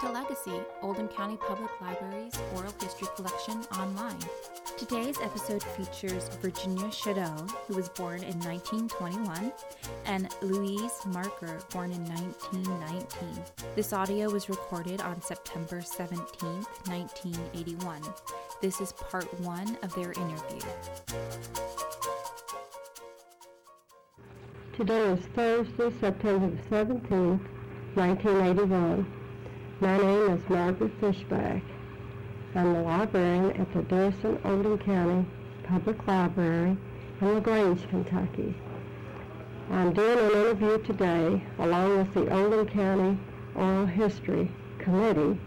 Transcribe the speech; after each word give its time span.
to 0.00 0.10
Legacy, 0.10 0.58
Oldham 0.80 1.08
County 1.08 1.36
Public 1.36 1.70
Library's 1.78 2.32
oral 2.54 2.72
history 2.80 3.06
collection 3.16 3.62
online. 3.78 4.18
Today's 4.78 5.18
episode 5.20 5.62
features 5.62 6.30
Virginia 6.40 6.86
Chaudoin, 6.90 7.50
who 7.66 7.74
was 7.74 7.90
born 7.90 8.22
in 8.22 8.38
1921, 8.40 9.52
and 10.06 10.34
Louise 10.40 11.04
Marker, 11.08 11.58
born 11.70 11.92
in 11.92 12.02
1919. 12.04 13.44
This 13.76 13.92
audio 13.92 14.30
was 14.30 14.48
recorded 14.48 15.02
on 15.02 15.20
September 15.20 15.82
17, 15.82 16.16
1981. 16.86 18.00
This 18.62 18.80
is 18.80 18.92
part 18.92 19.28
one 19.40 19.76
of 19.82 19.94
their 19.94 20.12
interview. 20.12 20.60
Today 24.78 25.12
is 25.12 25.20
Thursday, 25.34 25.92
September 26.00 26.56
17th, 26.70 27.46
1981. 27.94 29.19
My 29.82 29.96
name 29.96 30.36
is 30.36 30.42
Margaret 30.50 30.92
Fishback. 31.00 31.62
I'm 32.54 32.74
the 32.74 32.82
librarian 32.82 33.52
at 33.52 33.72
the 33.72 33.80
Darrison 33.80 34.38
Oldham 34.44 34.76
County 34.76 35.26
Public 35.64 36.06
Library 36.06 36.76
in 37.22 37.34
LaGrange, 37.34 37.88
Kentucky. 37.88 38.54
I'm 39.70 39.94
doing 39.94 40.18
an 40.18 40.30
interview 40.32 40.82
today 40.82 41.42
along 41.58 41.96
with 41.96 42.12
the 42.12 42.30
Oldham 42.30 42.66
County 42.68 43.18
Oral 43.54 43.86
History 43.86 44.50
Committee 44.80 45.40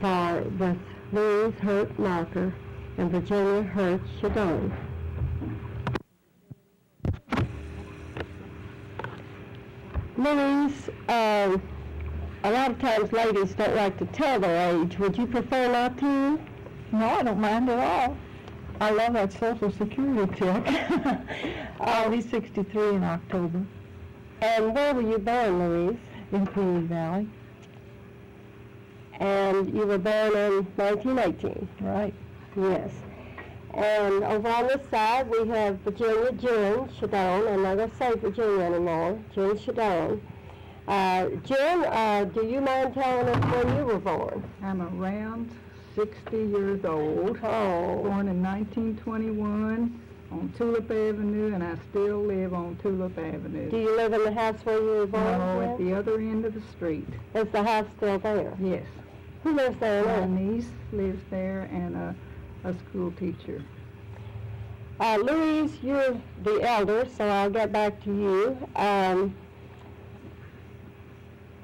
for 0.00 0.42
with 0.58 0.78
Louise 1.12 1.54
Hurt 1.60 1.96
Marker 1.96 2.52
and 2.98 3.08
Virginia 3.12 3.62
Hurt 3.62 4.00
Chaudoin. 4.20 4.72
Louise, 10.16 10.90
um, 11.08 11.62
a 12.44 12.50
lot 12.50 12.70
of 12.70 12.78
times 12.80 13.12
ladies 13.12 13.52
don't 13.54 13.74
like 13.74 13.98
to 13.98 14.06
tell 14.06 14.40
their 14.40 14.74
age. 14.74 14.98
Would 14.98 15.16
you 15.18 15.26
prefer 15.26 15.70
not 15.70 15.98
to? 15.98 16.38
No, 16.92 17.06
I 17.06 17.22
don't 17.22 17.40
mind 17.40 17.68
at 17.68 17.78
all. 17.78 18.16
I 18.80 18.90
love 18.90 19.12
that 19.12 19.32
social 19.32 19.70
security 19.70 20.34
check. 20.36 20.66
I'll 21.80 22.10
be 22.10 22.22
63 22.22 22.88
in 22.96 23.04
October 23.04 23.62
And 24.40 24.74
where 24.74 24.94
were 24.94 25.02
you 25.02 25.18
born, 25.18 25.58
Louise? 25.58 25.98
in 26.32 26.46
Pewee 26.46 26.86
Valley. 26.86 27.28
And 29.18 29.74
you 29.74 29.84
were 29.84 29.98
born 29.98 30.34
in 30.34 30.64
1918. 30.76 31.68
Right. 31.80 32.14
Yes. 32.56 32.90
And 33.74 34.24
over 34.24 34.48
on 34.48 34.66
this 34.68 34.88
side, 34.90 35.28
we 35.30 35.46
have 35.48 35.78
Virginia 35.80 36.32
June 36.32 36.88
Chaudoin. 36.98 37.52
I'm 37.52 37.62
not 37.62 37.76
going 37.76 37.90
to 37.90 37.96
say 37.96 38.12
Virginia 38.16 38.64
anymore. 38.64 39.18
June 39.34 39.58
Chaudoin. 39.58 40.20
Uh, 40.90 41.28
uh, 41.54 42.24
do 42.24 42.44
you 42.44 42.60
mind 42.60 42.92
telling 42.94 43.28
us 43.28 43.64
when 43.64 43.76
you 43.76 43.84
were 43.84 43.98
born? 44.00 44.42
I'm 44.60 44.82
around 44.82 45.48
60 45.94 46.36
years 46.36 46.84
old. 46.84 47.38
Oh, 47.44 48.02
Born 48.02 48.26
in 48.26 48.42
1921 48.42 50.00
on 50.32 50.52
Tulip 50.58 50.90
Avenue, 50.90 51.54
and 51.54 51.62
I 51.62 51.76
still 51.90 52.24
live 52.24 52.52
on 52.52 52.76
Tulip 52.82 53.16
Avenue. 53.16 53.70
do 53.70 53.78
you 53.78 53.96
live 53.96 54.12
in 54.14 54.24
the 54.24 54.32
house 54.32 54.56
where 54.64 54.82
you 54.82 54.88
were 54.88 55.06
born? 55.06 55.38
No, 55.38 55.60
at 55.60 55.78
the 55.78 55.94
other 55.94 56.16
end 56.16 56.44
of 56.44 56.54
the 56.54 56.62
street. 56.72 57.06
Is 57.36 57.46
the 57.52 57.62
house 57.62 57.86
still 57.96 58.18
there? 58.18 58.52
Yes. 58.60 58.84
Who 59.44 59.54
lives 59.54 59.78
there 59.78 60.04
My 60.04 60.26
niece 60.26 60.70
lives 60.92 61.22
there 61.30 61.68
and 61.72 61.94
a, 61.94 62.16
a 62.64 62.74
school 62.74 63.12
teacher. 63.12 63.62
Uh, 64.98 65.18
Louise, 65.22 65.72
you're 65.84 66.20
the 66.42 66.60
elder, 66.62 67.06
so 67.16 67.28
I'll 67.28 67.48
get 67.48 67.70
back 67.70 68.02
to 68.02 68.10
you. 68.10 68.68
Um, 68.74 69.36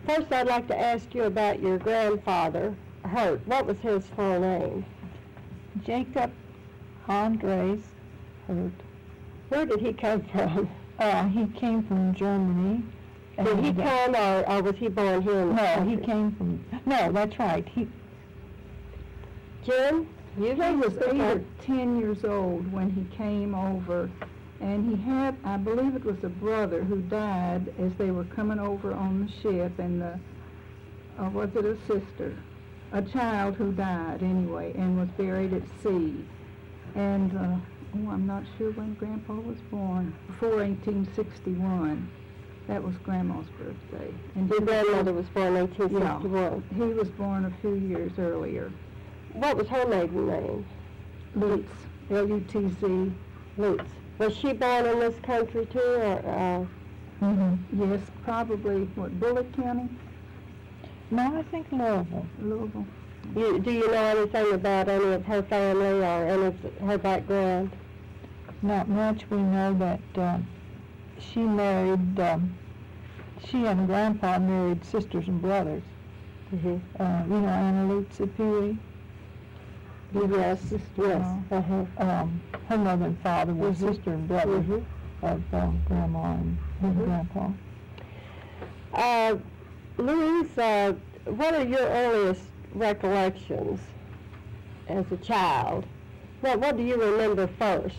first, 0.06 0.32
I'd 0.32 0.46
like 0.46 0.68
to 0.68 0.78
ask 0.78 1.14
you 1.14 1.24
about 1.24 1.60
your 1.60 1.78
grandfather, 1.78 2.74
Hurt. 3.04 3.46
What 3.46 3.66
was 3.66 3.78
his 3.78 4.06
full 4.14 4.40
name? 4.40 4.84
Jacob 5.84 6.32
Andres 7.08 7.80
Hurt. 8.46 8.72
Where 9.48 9.66
did 9.66 9.80
he 9.80 9.92
come 9.92 10.22
from? 10.32 10.70
Uh, 10.98 11.28
he 11.28 11.46
came 11.48 11.82
from 11.82 12.14
Germany. 12.14 12.82
Did 13.36 13.58
he 13.58 13.68
uh, 13.68 13.84
come, 13.84 14.16
or, 14.16 14.48
or 14.48 14.62
was 14.62 14.76
he 14.76 14.88
born 14.88 15.20
here 15.20 15.44
No, 15.44 15.84
he 15.86 15.98
came 15.98 16.32
from. 16.32 16.64
No, 16.86 17.12
that's 17.12 17.38
right. 17.38 17.68
He 17.68 17.86
Jim, 19.62 20.08
you 20.38 20.54
he 20.54 20.76
was 20.76 20.96
eight 20.98 21.20
or 21.20 21.44
ten 21.60 21.98
years 21.98 22.24
old 22.24 22.72
when 22.72 22.88
he 22.88 23.04
came 23.14 23.54
over, 23.54 24.08
and 24.60 24.88
he 24.88 25.02
had, 25.02 25.36
I 25.44 25.56
believe 25.56 25.94
it 25.94 26.04
was 26.04 26.22
a 26.22 26.28
brother 26.28 26.82
who 26.82 27.00
died 27.02 27.72
as 27.78 27.92
they 27.98 28.10
were 28.10 28.24
coming 28.24 28.58
over 28.58 28.92
on 28.92 29.26
the 29.26 29.32
ship, 29.42 29.78
and 29.78 30.00
the, 30.00 30.18
or 31.18 31.28
was 31.28 31.50
it 31.54 31.64
a 31.64 31.76
sister? 31.86 32.36
A 32.92 33.02
child 33.02 33.56
who 33.56 33.72
died 33.72 34.22
anyway, 34.22 34.72
and 34.76 34.98
was 34.98 35.08
buried 35.10 35.52
at 35.52 35.62
sea. 35.82 36.24
And 36.94 37.36
uh, 37.36 37.56
oh, 37.96 38.10
I'm 38.10 38.26
not 38.26 38.44
sure 38.56 38.70
when 38.72 38.94
Grandpa 38.94 39.34
was 39.34 39.58
born. 39.70 40.14
Before 40.28 40.56
1861. 40.56 42.10
That 42.68 42.82
was 42.82 42.96
Grandma's 43.04 43.46
birthday. 43.58 44.12
And 44.34 44.48
Your 44.50 44.60
grandmother 44.60 45.12
was 45.12 45.26
born 45.28 45.54
in 45.54 45.68
1861. 45.68 46.64
He 46.74 46.94
was 46.98 47.08
born 47.10 47.44
a 47.44 47.52
few 47.60 47.74
years 47.74 48.12
earlier. 48.18 48.72
What 49.34 49.56
was 49.56 49.68
her 49.68 49.86
maiden 49.86 50.26
name? 50.26 50.66
Lutz, 51.36 51.70
L-U-T-Z. 52.10 53.12
Lutz. 53.56 53.84
Was 54.18 54.36
she 54.36 54.52
born 54.52 54.86
in 54.86 54.98
this 55.00 55.18
country 55.20 55.66
too, 55.66 55.78
or, 55.78 56.22
uh, 56.26 56.66
Mm-hmm. 57.22 57.92
Yes, 57.92 58.00
probably, 58.24 58.82
what, 58.94 59.18
Bullock 59.18 59.50
County? 59.56 59.88
No, 61.10 61.38
I 61.38 61.42
think 61.44 61.66
Louisville. 61.72 62.26
Louisville. 62.40 62.86
You, 63.34 63.58
do 63.58 63.72
you 63.72 63.88
know 63.88 64.04
anything 64.04 64.52
about 64.52 64.88
any 64.88 65.12
of 65.12 65.24
her 65.24 65.42
family 65.42 65.86
or 65.86 66.26
any 66.26 66.46
of 66.46 66.56
her 66.80 66.98
background? 66.98 67.70
Not 68.62 68.88
much. 68.88 69.24
We 69.30 69.38
know 69.38 69.74
that 69.74 70.22
um, 70.22 70.46
she 71.18 71.40
married, 71.40 72.20
um, 72.20 72.56
she 73.46 73.64
and 73.66 73.86
Grandpa 73.86 74.38
married 74.38 74.84
sisters 74.84 75.26
and 75.28 75.40
brothers. 75.40 75.82
Mm-hmm. 76.54 77.02
Uh, 77.02 77.22
you 77.24 77.40
know 77.40 77.48
Anna 77.48 77.92
Lutz 77.92 78.20
at 78.20 78.36
Yes, 80.14 80.72
yes. 80.96 81.26
Uh-huh. 81.50 81.84
Um, 81.98 82.40
her 82.68 82.78
mother 82.78 83.06
and 83.06 83.20
father 83.20 83.54
were 83.54 83.70
Mhm. 83.70 83.76
sister 83.76 84.12
and 84.12 84.28
brother 84.28 84.60
Mhm. 84.60 84.84
of 85.22 85.54
um, 85.54 85.82
Grandma 85.86 86.32
and, 86.34 86.58
Mhm. 86.82 87.04
Grandpa. 87.04 87.50
Uh, 88.94 89.36
Louise, 89.98 90.56
uh, 90.58 90.94
what 91.26 91.54
are 91.54 91.64
your 91.64 91.86
earliest 91.88 92.44
recollections 92.72 93.80
as 94.88 95.10
a 95.12 95.16
child? 95.16 95.84
What, 96.40 96.60
what 96.60 96.76
do 96.76 96.82
you 96.82 96.96
remember 97.02 97.46
first? 97.46 97.98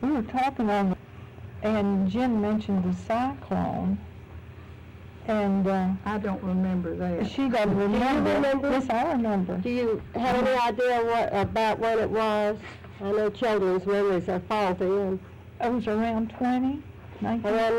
We 0.00 0.10
were 0.12 0.22
talking 0.22 0.70
on, 0.70 0.90
the, 0.90 0.96
and 1.68 2.08
Jim 2.08 2.40
mentioned 2.40 2.84
the 2.84 2.92
cyclone, 2.92 3.98
and 5.28 5.66
uh, 5.66 5.88
I 6.04 6.18
don't 6.18 6.42
remember 6.42 6.94
that. 6.96 7.28
she 7.28 7.48
doesn't 7.48 7.76
remember. 7.76 8.34
remember? 8.34 8.70
Yes, 8.70 8.88
I 8.88 9.12
remember. 9.12 9.58
Do 9.58 9.70
you 9.70 10.02
have 10.14 10.36
any 10.36 10.58
idea 10.60 11.02
what 11.04 11.34
about 11.34 11.78
when 11.78 11.98
it 11.98 12.10
was? 12.10 12.56
I 13.00 13.12
know 13.12 13.30
children's 13.30 13.86
memories 13.86 14.28
are 14.28 14.40
faulty, 14.40 14.84
and 14.84 15.18
It 15.60 15.72
was 15.72 15.86
around 15.86 16.30
20, 16.38 16.82
around 17.22 17.42
1920, 17.42 17.74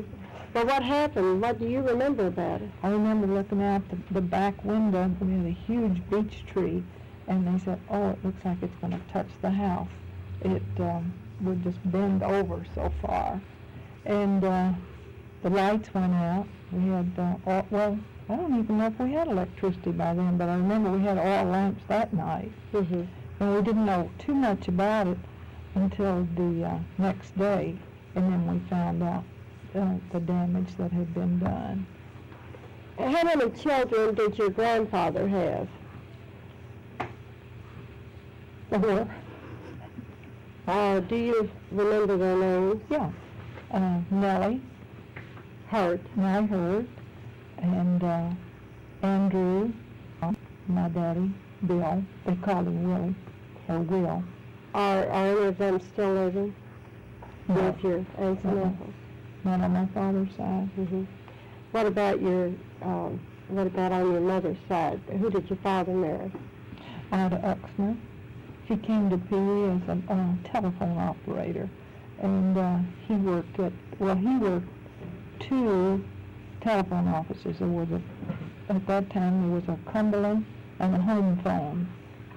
But 0.54 0.66
what 0.66 0.82
happened? 0.82 1.42
What 1.42 1.60
do 1.60 1.68
you 1.68 1.82
remember 1.82 2.28
about 2.28 2.62
it? 2.62 2.70
I 2.82 2.90
remember 2.90 3.28
looking 3.28 3.62
out 3.62 3.88
the, 3.90 3.98
the 4.12 4.22
back 4.22 4.64
window, 4.64 5.12
we 5.22 5.34
had 5.34 5.46
a 5.46 5.50
huge 5.50 6.02
beech 6.10 6.44
tree, 6.48 6.84
and 7.28 7.46
they 7.46 7.64
said, 7.64 7.80
oh, 7.92 8.10
it 8.12 8.26
looks 8.26 8.44
like 8.44 8.58
it's 8.64 8.76
going 8.82 8.94
to 8.94 9.00
touch 9.14 9.30
the 9.42 9.52
house. 9.52 9.90
It 10.42 10.64
um, 10.80 11.14
would 11.42 11.64
just 11.64 11.78
bend 11.92 12.24
over 12.24 12.66
so 12.74 12.92
far. 13.02 13.40
And 14.10 14.44
uh, 14.44 14.74
the 15.44 15.52
lights 15.52 15.94
went 15.94 16.16
out. 16.16 16.48
We 16.72 16.90
had, 16.90 17.12
uh, 17.16 17.36
all, 17.46 17.68
well, 17.70 18.00
I 18.28 18.36
don't 18.36 18.58
even 18.58 18.80
know 18.80 18.88
if 18.88 19.00
we 19.00 19.14
had 19.14 19.28
electricity 19.28 19.92
by 19.92 20.16
then, 20.16 20.36
but 20.36 20.50
I 20.50 20.56
remember 20.56 20.92
we 20.92 21.04
had 21.04 21.20
oil 21.20 21.52
lamps 21.52 21.84
that 21.90 22.12
night. 22.12 22.52
Mm-hmm. 22.74 23.04
And 23.40 23.56
we 23.56 23.62
didn't 23.62 23.86
know 23.86 24.10
too 24.18 24.34
much 24.34 24.68
about 24.68 25.06
it 25.06 25.20
until 25.76 26.28
the 26.36 26.66
uh, 26.66 26.80
next 26.98 27.38
day, 27.38 27.78
and 28.16 28.34
then 28.34 28.52
we 28.52 28.68
found 28.68 29.04
out 29.04 29.24
uh, 29.76 29.94
the 30.12 30.20
damage 30.22 30.76
that 30.78 30.92
had 30.92 31.14
been 31.14 31.38
done. 31.38 31.86
How 32.98 33.24
many 33.24 33.52
children 33.52 34.16
did 34.16 34.40
your 34.40 34.50
grandfather 34.50 35.28
have? 35.28 35.68
Four. 38.72 39.08
Uh, 40.68 41.00
do 41.02 41.16
you 41.16 41.50
remember 41.72 42.18
their 42.18 42.38
names? 42.38 42.82
Yeah. 42.90 43.12
Uh, 43.72 44.00
Nellie, 44.10 44.62
Hurt. 45.68 46.02
Nellie 46.18 46.48
Hurt, 46.48 46.86
and 47.60 48.04
uh, 48.04 48.30
Andrew, 49.04 49.72
my 50.68 50.90
daddy, 50.90 51.32
Bill. 51.68 52.04
They 52.26 52.36
called 52.38 52.68
him 52.68 52.84
Willie, 52.92 53.16
or 53.68 53.80
Will. 53.82 54.24
Are, 54.74 55.06
are 55.08 55.28
any 55.28 55.46
of 55.48 55.58
them 55.58 55.80
still 55.94 56.14
living? 56.14 56.56
No. 57.48 57.56
With 57.56 57.84
your 57.84 58.06
aunts 58.18 58.44
and 58.44 58.58
Uh-uh. 58.58 58.66
uncles? 58.66 58.94
not 59.46 59.62
on 59.62 59.72
my 59.74 59.86
father's 59.94 60.30
side. 60.36 60.68
hmm 60.76 61.04
What 61.72 61.86
about 61.86 62.22
your, 62.22 62.52
um, 62.82 63.20
what 63.48 63.68
about 63.68 63.92
on 63.92 64.12
your 64.12 64.22
mother's 64.22 64.58
side? 64.68 65.00
Who 65.20 65.30
did 65.30 65.50
your 65.50 65.58
father 65.60 65.94
marry? 65.94 66.32
Ida 67.12 67.38
Uxner. 67.58 67.98
She 68.68 68.76
came 68.78 69.10
to 69.10 69.18
Pewee 69.18 69.82
as 69.82 69.98
a 69.98 70.14
uh, 70.14 70.34
telephone 70.52 70.98
operator, 70.98 71.70
and 72.22 72.58
uh, 72.58 72.78
he 73.08 73.16
worked 73.16 73.60
at, 73.60 73.72
well, 74.00 74.16
he 74.16 74.38
worked 74.38 74.68
two 75.40 76.04
telephone 76.62 77.08
offices. 77.08 77.60
There 77.60 77.68
was 77.68 77.88
a, 77.92 78.02
at 78.72 78.86
that 78.88 79.10
time, 79.10 79.42
there 79.42 79.52
was 79.60 79.64
a 79.68 79.92
Cumberland 79.92 80.46
and 80.80 80.96
a 80.96 81.00
home 81.00 81.40
phone. 81.44 81.88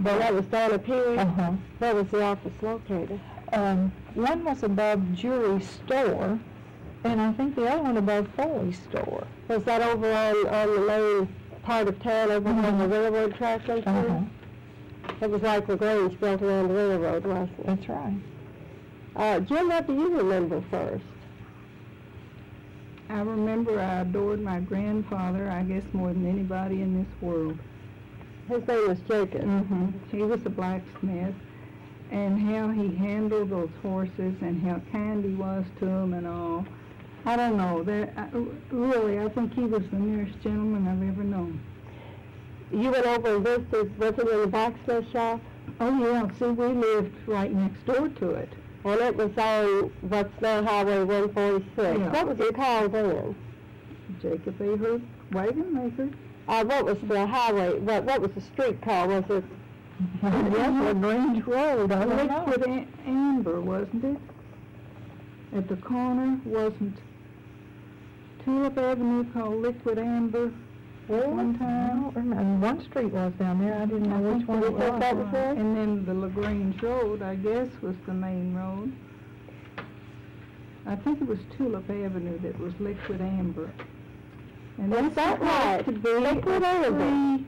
Well, 0.01 0.19
that 0.19 0.35
was 0.35 0.47
down 0.47 0.73
at 0.73 0.85
Pewee? 0.85 1.19
Uh-huh. 1.19 1.53
Where 1.79 1.95
was 1.95 2.09
the 2.09 2.23
office 2.23 2.53
located? 2.63 3.21
Um, 3.53 3.93
one 4.15 4.45
was 4.45 4.63
above 4.63 5.13
Jury 5.15 5.61
Store, 5.61 6.39
and 7.05 7.21
I 7.21 7.33
think 7.33 7.55
the 7.55 7.67
other 7.67 7.83
one 7.83 7.97
above 7.97 8.29
Foley's 8.37 8.79
Store. 8.89 9.27
Was 9.49 9.65
that 9.65 9.83
over 9.83 10.11
on, 10.11 10.49
on 10.49 10.75
the 10.75 10.87
main 10.87 11.35
part 11.63 11.89
of 11.89 12.01
town, 12.03 12.31
over 12.31 12.53
where 12.53 12.73
the 12.79 12.89
railroad 12.89 13.35
track 13.37 13.69
went 13.69 13.87
Uh-huh. 13.87 14.21
It 15.21 15.31
was 15.31 15.43
like 15.43 15.69
LaGrange 15.69 16.19
built 16.19 16.43
around 16.43 16.69
the 16.69 16.75
railroad, 16.75 17.25
wasn't 17.25 17.59
it? 17.59 17.67
That's 17.67 17.89
right. 17.89 18.15
Uh, 19.15 19.41
Jim, 19.41 19.69
what 19.69 19.87
do 19.87 19.95
you 19.95 20.17
remember 20.17 20.63
first? 20.71 21.05
I 23.11 23.21
remember 23.21 23.79
I 23.79 24.01
adored 24.01 24.41
my 24.43 24.61
grandfather, 24.61 25.51
I 25.51 25.63
guess 25.65 25.83
more 25.93 26.13
than 26.15 26.27
anybody 26.27 26.81
in 26.81 26.99
this 26.99 27.13
world. 27.21 27.59
His 28.49 28.67
name 28.67 28.89
was 28.89 28.99
Jacob. 29.01 29.43
hmm 29.43 29.89
He 30.11 30.23
was 30.23 30.41
a 30.47 30.51
blacksmith, 30.51 31.35
and 32.11 32.41
how 32.41 32.69
he 32.69 32.95
handled 32.97 33.51
those 33.51 33.71
horses 33.83 34.35
and 34.41 34.63
how 34.63 34.81
kind 34.91 35.25
he 35.25 35.35
was 35.35 35.65
to 35.79 35.85
them 35.85 36.15
and 36.15 36.27
all. 36.27 36.65
I 37.27 37.37
don't 37.37 37.57
know. 37.59 37.83
That 37.83 38.15
I, 38.17 38.29
really, 38.71 39.19
I 39.19 39.29
think 39.29 39.53
he 39.55 39.63
was 39.63 39.83
the 39.91 39.99
nearest 39.99 40.41
gentleman 40.43 40.89
I've 40.89 41.07
ever 41.07 41.23
known. 41.23 41.61
You 42.73 42.91
went 42.91 43.07
over 43.07 43.37
and 43.37 43.45
visited, 43.45 43.99
was 43.99 44.15
it 44.19 44.29
in 44.29 44.41
the 44.41 44.47
blacksmith 44.47 45.11
shop? 45.13 45.41
Oh 45.81 45.99
yeah, 45.99 46.29
see, 46.39 46.47
we 46.47 46.67
lived 46.69 47.15
right 47.27 47.53
next 47.53 47.85
door 47.85 48.09
to 48.09 48.31
it. 48.31 48.53
And 48.85 49.01
it 49.01 49.17
was 49.17 49.31
on 49.39 49.93
what's 50.01 50.41
now 50.41 50.63
Highway 50.63 51.05
146. 51.05 51.77
Yeah. 51.77 52.11
What 52.11 52.29
was 52.29 52.41
it 52.47 52.55
called 52.55 52.93
then? 52.93 53.35
Jacob 54.21 54.61
A. 54.61 54.77
Hurt, 54.77 55.01
wagon 55.31 55.75
maker. 55.75 56.11
Uh, 56.49 56.65
what 56.65 56.85
was 56.85 56.99
the 57.07 57.27
highway, 57.27 57.79
what, 57.79 58.05
what 58.05 58.21
was 58.21 58.33
the 58.33 58.41
street 58.41 58.81
called? 58.83 59.11
Was 59.11 59.25
it, 59.39 59.45
yes, 60.23 60.83
LaGrange 60.85 61.47
Road, 61.47 61.93
I 61.93 62.05
don't 62.05 62.27
know. 62.27 62.45
Liquid 62.47 62.69
Am- 62.69 62.89
Amber, 63.07 63.61
wasn't 63.61 64.05
it? 64.05 64.17
At 65.57 65.69
the 65.69 65.77
corner, 65.77 66.41
wasn't 66.45 66.99
Tulip 68.45 68.77
Avenue 68.77 69.25
called 69.33 69.63
Liquid 69.63 69.99
Amber 69.99 70.53
one 71.19 71.55
I 71.57 71.59
time? 71.59 72.03
don't 72.03 72.17
remember. 72.17 72.67
One 72.67 72.85
street 72.85 73.13
was 73.13 73.33
down 73.39 73.61
there. 73.61 73.75
I 73.75 73.87
didn't 73.87 74.09
know 74.09 74.17
I 74.31 74.35
which 74.35 74.47
one 74.47 74.63
it 74.63 74.73
was. 74.73 75.01
that 75.01 75.17
was? 75.17 75.35
And 75.59 75.77
then 75.77 76.05
the 76.05 76.15
LaGrange 76.15 76.83
Road, 76.83 77.23
I 77.23 77.35
guess, 77.37 77.69
was 77.81 77.95
the 78.07 78.15
main 78.15 78.55
road. 78.55 78.93
I 80.87 80.97
think 80.97 81.21
it 81.21 81.29
was 81.29 81.39
Tulip 81.57 81.89
Avenue 81.89 82.39
that 82.41 82.59
was 82.59 82.73
Liquid 82.81 83.21
Amber. 83.21 83.71
And 84.79 84.93
Is 84.95 85.15
that 85.15 85.41
right? 85.41 85.85
to 85.85 85.93
be 85.93 86.09
Liquid 86.15 86.63
Amber. 86.63 87.45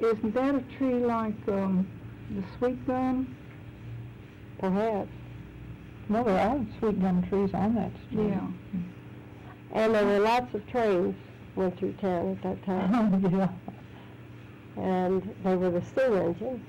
Isn't 0.00 0.32
that 0.34 0.54
a 0.54 0.60
tree 0.78 0.94
like, 1.04 1.34
um, 1.48 1.86
the 2.30 2.42
sweet 2.58 2.86
gum? 2.86 3.34
perhaps? 4.58 5.08
No, 6.08 6.24
there 6.24 6.38
are 6.38 6.64
sweet 6.78 7.00
gum 7.00 7.22
trees 7.28 7.50
on 7.54 7.74
that 7.74 7.90
street. 8.06 8.28
Yeah. 8.28 8.46
And 9.72 9.94
there 9.94 10.04
were 10.06 10.20
lots 10.20 10.54
of 10.54 10.66
trains 10.68 11.14
went 11.58 11.78
through 11.78 11.92
town 11.94 12.30
at 12.30 12.42
that 12.42 12.64
time. 12.64 13.20
yeah. 14.76 14.82
And 14.82 15.34
they 15.44 15.56
were 15.56 15.70
the 15.70 15.82
steam 15.84 16.14
engines. 16.16 16.64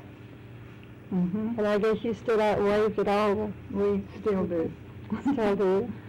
Mm-hmm. 1.13 1.53
And 1.57 1.68
I 1.68 1.77
guess 1.77 2.03
you 2.03 2.13
stood 2.13 2.39
out 2.39 2.57
and 2.57 2.68
waved 2.68 3.00
at 3.00 3.07
all 3.07 3.44
of 3.44 3.53
We 3.71 4.03
still 4.19 4.45
do. 4.45 4.71
Still 5.33 5.56
do. 5.56 5.91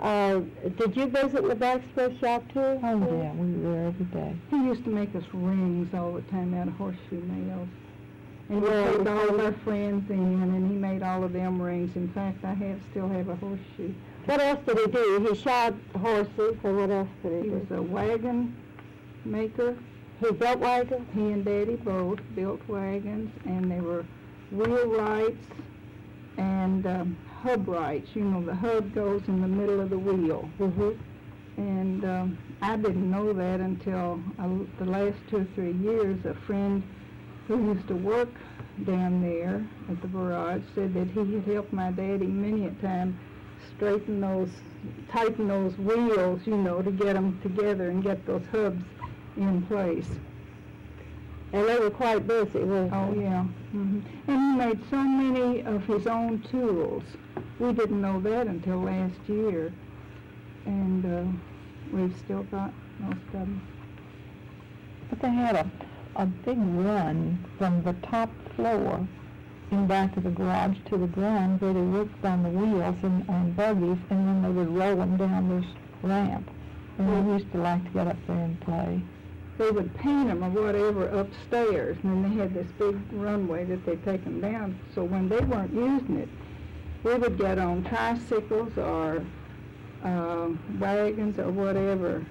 Uh, 0.00 0.40
did 0.78 0.96
you 0.96 1.06
visit 1.06 1.46
the 1.46 1.54
blacksmith 1.54 2.18
shop 2.18 2.42
too? 2.52 2.58
Oh, 2.58 3.22
yeah, 3.22 3.32
we 3.34 3.52
were 3.52 3.72
there 3.72 3.86
every 3.86 4.04
day. 4.06 4.34
He 4.50 4.56
used 4.56 4.82
to 4.82 4.90
make 4.90 5.14
us 5.14 5.22
rings 5.32 5.94
all 5.94 6.14
the 6.14 6.22
time 6.22 6.54
out 6.54 6.66
of 6.66 6.74
horseshoe 6.74 7.22
nails. 7.22 7.68
And 8.48 8.62
we 8.62 8.68
Really? 8.68 9.06
all 9.08 9.28
of 9.28 9.38
our 9.38 9.52
friends 9.62 10.10
in, 10.10 10.18
and 10.42 10.68
he 10.68 10.76
made 10.76 11.04
all 11.04 11.22
of 11.22 11.32
them 11.32 11.62
rings. 11.62 11.94
In 11.94 12.08
fact, 12.08 12.44
I 12.44 12.52
have, 12.52 12.80
still 12.90 13.08
have 13.10 13.28
a 13.28 13.36
horseshoe. 13.36 13.94
What 14.26 14.40
else 14.40 14.60
did 14.66 14.78
he 14.78 14.86
do? 14.86 15.26
He 15.28 15.34
shod 15.36 15.78
horses, 16.00 16.56
and 16.62 16.76
what 16.76 16.90
else 16.90 17.08
did 17.22 17.32
he 17.32 17.38
He 17.38 17.54
do? 17.54 17.66
was 17.68 17.78
a 17.78 17.82
wagon 17.82 18.56
maker. 19.24 19.76
He 20.20 20.30
built 20.32 20.58
wagons? 20.60 21.06
He 21.14 21.20
and 21.32 21.44
Daddy 21.44 21.76
both 21.76 22.20
built 22.36 22.60
wagons, 22.68 23.30
and 23.44 23.70
they 23.70 23.80
were 23.80 24.04
wheelwrights 24.54 25.44
and 26.36 26.86
um, 26.86 27.16
hub 27.42 27.66
rights. 27.66 28.14
You 28.14 28.24
know, 28.24 28.44
the 28.44 28.54
hub 28.54 28.94
goes 28.94 29.22
in 29.26 29.40
the 29.40 29.48
middle 29.48 29.80
of 29.80 29.90
the 29.90 29.98
wheel. 29.98 30.48
Mm-hmm. 30.60 30.90
And 31.56 32.04
um, 32.04 32.38
I 32.62 32.76
didn't 32.76 33.10
know 33.10 33.32
that 33.32 33.60
until 33.60 34.20
uh, 34.38 34.48
the 34.78 34.84
last 34.90 35.18
two 35.28 35.38
or 35.38 35.46
three 35.54 35.72
years. 35.72 36.24
A 36.24 36.34
friend 36.34 36.82
who 37.48 37.74
used 37.74 37.88
to 37.88 37.96
work 37.96 38.30
down 38.84 39.20
there 39.20 39.66
at 39.90 40.00
the 40.00 40.08
garage 40.08 40.62
said 40.74 40.94
that 40.94 41.08
he 41.10 41.34
had 41.34 41.44
helped 41.44 41.72
my 41.72 41.90
daddy 41.90 42.26
many 42.26 42.66
a 42.66 42.70
time 42.80 43.18
straighten 43.76 44.20
those, 44.20 44.50
tighten 45.10 45.48
those 45.48 45.76
wheels, 45.78 46.40
you 46.46 46.56
know, 46.56 46.82
to 46.82 46.90
get 46.90 47.14
them 47.14 47.38
together 47.42 47.90
and 47.90 48.02
get 48.02 48.24
those 48.26 48.44
hubs 48.52 48.82
in 49.36 49.62
place. 49.62 50.08
And 51.52 51.68
they 51.68 51.78
were 51.78 51.90
quite 51.90 52.26
busy, 52.26 52.60
weren't 52.60 52.90
they? 52.90 52.96
Oh, 52.96 53.14
yeah. 53.20 53.42
hmm 53.42 54.00
And 54.26 54.60
he 54.60 54.66
made 54.66 54.80
so 54.88 54.96
many 54.96 55.62
of 55.62 55.84
his 55.84 56.06
own 56.06 56.40
tools. 56.50 57.02
We 57.58 57.72
didn't 57.72 58.00
know 58.00 58.20
that 58.20 58.46
until 58.46 58.80
last 58.80 59.20
year. 59.28 59.72
And 60.64 61.04
uh, 61.04 61.24
we've 61.92 62.16
still 62.18 62.44
got 62.44 62.72
most 63.00 63.18
of 63.26 63.32
them. 63.32 63.60
But 65.10 65.20
they 65.20 65.30
had 65.30 65.56
a, 65.56 65.70
a 66.16 66.24
big 66.26 66.58
run 66.58 67.44
from 67.58 67.82
the 67.82 67.92
top 68.08 68.30
floor 68.56 69.06
in 69.72 69.86
back 69.86 70.16
of 70.16 70.22
the 70.24 70.30
garage 70.30 70.76
to 70.90 70.98
the 70.98 71.06
ground 71.06 71.60
where 71.60 71.72
they 71.72 71.80
worked 71.80 72.24
on 72.24 72.42
the 72.42 72.48
wheels 72.50 72.96
and 73.02 73.28
on 73.28 73.52
buggies, 73.52 73.98
and 74.10 74.28
then 74.28 74.42
they 74.42 74.50
would 74.50 74.68
roll 74.68 74.96
them 74.96 75.16
down 75.16 75.48
this 75.48 75.68
ramp. 76.02 76.48
And 76.98 77.26
we 77.26 77.32
used 77.32 77.50
to 77.52 77.58
like 77.58 77.82
to 77.84 77.90
get 77.90 78.06
up 78.06 78.16
there 78.26 78.36
and 78.36 78.60
play. 78.60 79.02
They 79.58 79.70
would 79.70 79.94
paint 79.96 80.28
them 80.28 80.44
or 80.44 80.50
whatever 80.50 81.08
upstairs, 81.08 81.96
and 82.02 82.24
then 82.24 82.30
they 82.30 82.42
had 82.42 82.54
this 82.54 82.70
big 82.78 82.98
runway 83.12 83.64
that 83.64 83.84
they'd 83.86 84.04
take 84.04 84.24
them 84.24 84.40
down. 84.40 84.78
So 84.94 85.04
when 85.04 85.28
they 85.28 85.40
weren't 85.40 85.72
using 85.72 86.18
it, 86.18 86.28
we 87.02 87.14
would 87.14 87.38
get 87.38 87.58
on 87.58 87.84
tricycles 87.84 88.76
or 88.76 89.24
uh, 90.04 90.48
wagons 90.78 91.38
or 91.38 91.50
whatever 91.50 92.24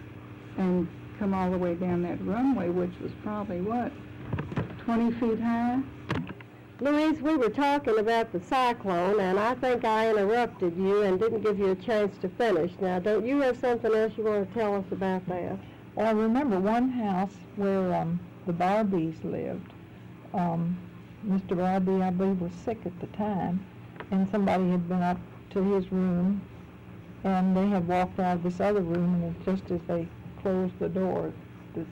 and 0.58 0.88
come 1.18 1.34
all 1.34 1.50
the 1.50 1.58
way 1.58 1.74
down 1.74 2.04
that 2.04 2.24
runway, 2.24 2.70
which 2.70 2.94
was 3.02 3.12
probably, 3.24 3.62
what, 3.62 3.92
20 4.86 5.12
feet 5.20 5.40
high? 5.40 5.82
Louise, 6.82 7.22
we 7.22 7.36
were 7.36 7.50
talking 7.50 8.00
about 8.00 8.32
the 8.32 8.40
cyclone, 8.40 9.20
and 9.20 9.38
I 9.38 9.54
think 9.54 9.86
I 9.86 10.10
interrupted 10.10 10.76
you 10.76 11.04
and 11.04 11.20
didn't 11.20 11.42
give 11.42 11.60
you 11.60 11.70
a 11.70 11.76
chance 11.76 12.18
to 12.24 12.30
finish. 12.30 12.72
Now, 12.82 12.98
don't 12.98 13.24
you 13.24 13.40
have 13.42 13.60
something 13.60 13.94
else 13.94 14.14
you 14.18 14.24
want 14.24 14.52
to 14.52 14.60
tell 14.60 14.74
us 14.74 14.86
about 14.90 15.28
that? 15.28 15.60
Well, 15.94 16.08
I 16.08 16.10
remember 16.10 16.60
one 16.60 16.90
house 16.90 17.36
where 17.56 17.94
um, 17.94 18.20
the 18.48 18.54
Barbies 18.54 19.24
lived. 19.24 19.72
Um, 20.34 20.76
Mr. 21.28 21.56
Barbie, 21.56 22.02
I 22.02 22.10
believe, 22.10 22.42
was 22.42 22.52
sick 22.66 22.80
at 22.84 23.00
the 23.00 23.06
time, 23.16 23.64
and 24.10 24.28
somebody 24.32 24.68
had 24.72 24.90
been 24.90 25.04
up 25.04 25.20
to 25.52 25.62
his 25.76 25.92
room, 25.92 26.42
and 27.24 27.56
they 27.56 27.68
had 27.68 27.88
walked 27.88 28.20
out 28.20 28.38
of 28.38 28.44
this 28.44 28.60
other 28.60 28.82
room, 28.82 29.22
and 29.24 29.46
just 29.46 29.70
as 29.70 29.82
they 29.88 30.08
closed 30.42 30.74
the 30.80 30.90
door, 30.90 31.32
this 31.76 31.86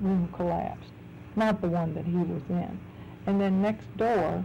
room 0.00 0.28
collapsed. 0.34 0.90
Not 1.36 1.60
the 1.60 1.68
one 1.68 1.94
that 1.94 2.04
he 2.04 2.16
was 2.16 2.42
in. 2.48 2.80
And 3.26 3.40
then 3.40 3.62
next 3.62 3.84
door 3.96 4.44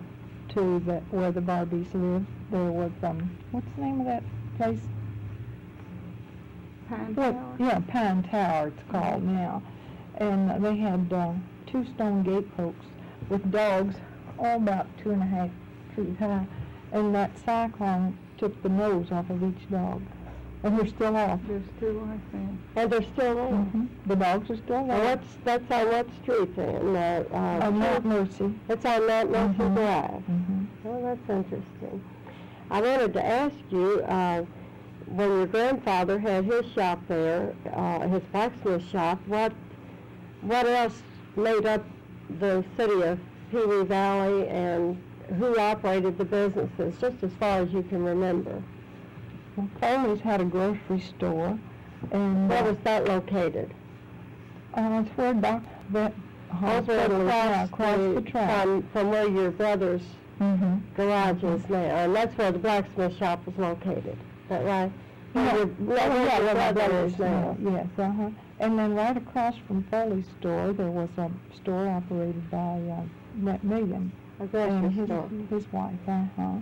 to 0.50 0.80
the, 0.80 0.96
where 1.12 1.32
the 1.32 1.42
Barbies 1.42 1.94
lived, 1.94 2.26
there 2.52 2.72
was, 2.72 2.92
um, 3.04 3.30
what's 3.52 3.68
the 3.76 3.82
name 3.84 4.00
of 4.02 4.08
that 4.08 4.24
place? 4.58 4.80
Pine 6.88 7.14
Well, 7.16 7.34
Tower? 7.34 7.56
yeah, 7.60 7.80
Pine 7.88 8.24
Tower 8.24 8.68
it's 8.70 8.92
called 8.92 9.24
now. 9.24 9.62
And 10.16 10.64
they 10.64 10.78
had 10.78 11.12
uh, 11.14 11.34
two 11.68 11.86
stone 11.94 12.24
gate 12.24 12.56
posts 12.58 12.82
with 13.30 13.52
dogs, 13.52 13.96
all 14.40 14.58
about 14.58 14.88
two 14.98 15.12
and 15.12 15.22
a 15.22 15.26
half 15.26 15.50
feet 15.96 16.18
high. 16.18 16.48
And 16.92 17.14
that 17.14 17.32
cyclone 17.46 18.18
took 18.38 18.62
the 18.64 18.70
nose 18.70 19.12
off 19.12 19.30
of 19.30 19.44
each 19.44 19.70
dog. 19.70 20.02
And 20.64 20.78
they're 20.78 20.88
still 20.88 21.16
off. 21.16 21.40
They're 21.48 21.62
still 21.78 21.94
like 21.94 22.32
that. 22.34 22.82
And 22.82 22.92
they're 22.92 23.02
still 23.14 23.36
there. 23.36 23.48
hmm 23.48 23.86
The 24.08 24.16
dogs 24.16 24.50
are 24.50 24.58
still 24.58 24.88
there. 24.88 25.04
what's, 25.06 25.38
that's 25.46 25.72
on 25.72 25.88
what 25.88 26.08
street 26.22 26.56
then? 26.56 26.96
Uh, 26.96 27.24
uh, 27.32 27.66
On 27.68 27.80
Mount 27.80 28.06
Mercy. 28.06 28.54
It's 28.68 28.86
on 28.86 29.08
Mount 29.08 29.32
Mercy 29.32 29.54
Mhm. 29.60 29.76
Drive. 29.76 30.24
hmm 30.26 30.64
Well, 30.84 31.02
that's 31.04 31.30
interesting. 31.30 32.02
I 32.72 32.82
wanted 32.82 33.14
to 33.14 33.26
ask 33.26 33.56
you, 33.70 34.02
uh, 34.02 34.44
when 35.06 35.30
your 35.30 35.48
grandfather 35.48 36.20
had 36.20 36.44
his 36.46 36.66
shop 36.74 37.02
there, 37.08 37.54
uh, 37.74 38.08
his 38.10 38.22
blacksmith 38.32 38.84
shop, 38.90 39.20
what, 39.28 39.54
what 40.42 40.68
else 40.68 41.02
made 41.38 41.66
up 41.66 41.84
the 42.40 42.64
city 42.78 43.02
of 43.04 43.18
Pewee 43.50 43.86
Valley 43.86 44.48
and 44.50 45.02
who 45.40 45.58
operated 45.58 46.18
the 46.18 46.26
businesses, 46.26 47.00
just 47.00 47.24
as 47.24 47.32
far 47.40 47.62
as 47.62 47.72
you 47.72 47.82
can 47.84 48.04
remember? 48.04 48.62
Well, 49.60 49.70
Foley's 49.82 50.22
had 50.22 50.40
a 50.42 50.46
grocery 50.46 51.02
store, 51.02 51.58
and 52.12 52.48
Where 52.50 52.64
uh, 52.64 52.68
was 52.70 52.78
that 52.86 53.06
located? 53.08 53.74
uh, 54.76 55.04
it's 55.06 55.18
where 55.18 55.34
Doc 55.34 55.64
Vet 55.90 56.14
Hospital 56.52 57.22
across 57.28 57.68
across 57.70 57.98
the 58.16 58.22
track. 58.22 58.64
From, 58.64 58.84
from 58.94 59.10
where 59.10 59.28
your 59.28 59.52
brother's 59.52 60.02
Mm-hmm. 60.40 60.78
garage 60.96 61.44
is 61.44 61.70
now, 61.70 61.78
and 61.78 62.16
that's 62.16 62.38
where 62.38 62.50
the 62.54 62.60
blacksmith 62.60 63.18
shop 63.18 63.46
was 63.46 63.58
located, 63.58 64.08
is 64.16 64.48
that 64.48 64.64
right? 64.64 64.90
Yeah, 65.36 65.54
your- 65.58 65.66
yeah, 65.68 66.08
where 66.08 66.44
your 66.46 66.54
brother 66.54 66.74
brother 66.74 67.06
is 67.08 67.20
now. 67.20 67.58
Yes, 67.62 67.88
uh-huh. 67.98 68.30
And 68.62 68.80
then 68.80 68.96
right 68.96 69.18
across 69.18 69.56
from 69.68 69.84
Foley's 69.92 70.24
store, 70.40 70.72
there 70.72 70.90
was 70.92 71.10
a 71.18 71.30
store 71.62 71.90
operated 71.90 72.50
by, 72.50 72.58
uh, 72.58 73.02
Brent 73.36 73.66
Milligan. 73.66 74.14
A 74.40 74.58
And 74.58 74.94
his, 74.94 75.08
store. 75.08 75.30
his 75.50 75.70
wife, 75.74 75.92
uh-huh. 76.08 76.60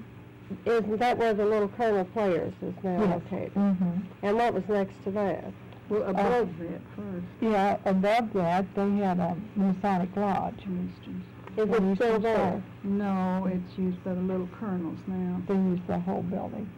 Isn't 0.65 0.97
that 0.99 1.17
where 1.17 1.33
the 1.33 1.45
little 1.45 1.67
Colonel 1.69 2.05
Players 2.05 2.53
is 2.61 2.73
now 2.83 2.99
Yes. 3.01 3.09
located? 3.31 3.53
Mm-hmm. 3.55 3.91
And 4.23 4.37
what 4.37 4.53
was 4.53 4.63
next 4.69 4.95
to 5.03 5.11
that? 5.11 5.45
Well, 5.89 6.03
above 6.03 6.49
that 6.59 6.81
first, 6.95 7.25
Yeah, 7.41 7.77
above 7.85 8.33
that, 8.33 8.65
they 8.75 8.89
had 8.97 9.19
a 9.19 9.35
Masonic 9.55 10.15
Lodge. 10.15 10.65
Winston's. 10.65 11.23
Is 11.57 11.69
it 11.69 11.95
still 11.95 12.19
there? 12.19 12.61
No, 12.83 13.49
it's 13.51 13.77
used 13.79 14.03
by 14.03 14.13
the 14.13 14.21
little 14.21 14.47
colonels 14.59 14.99
now. 15.07 15.41
They 15.47 15.55
use 15.55 15.79
the 15.87 15.97
whole 15.99 16.21
building. 16.23 16.69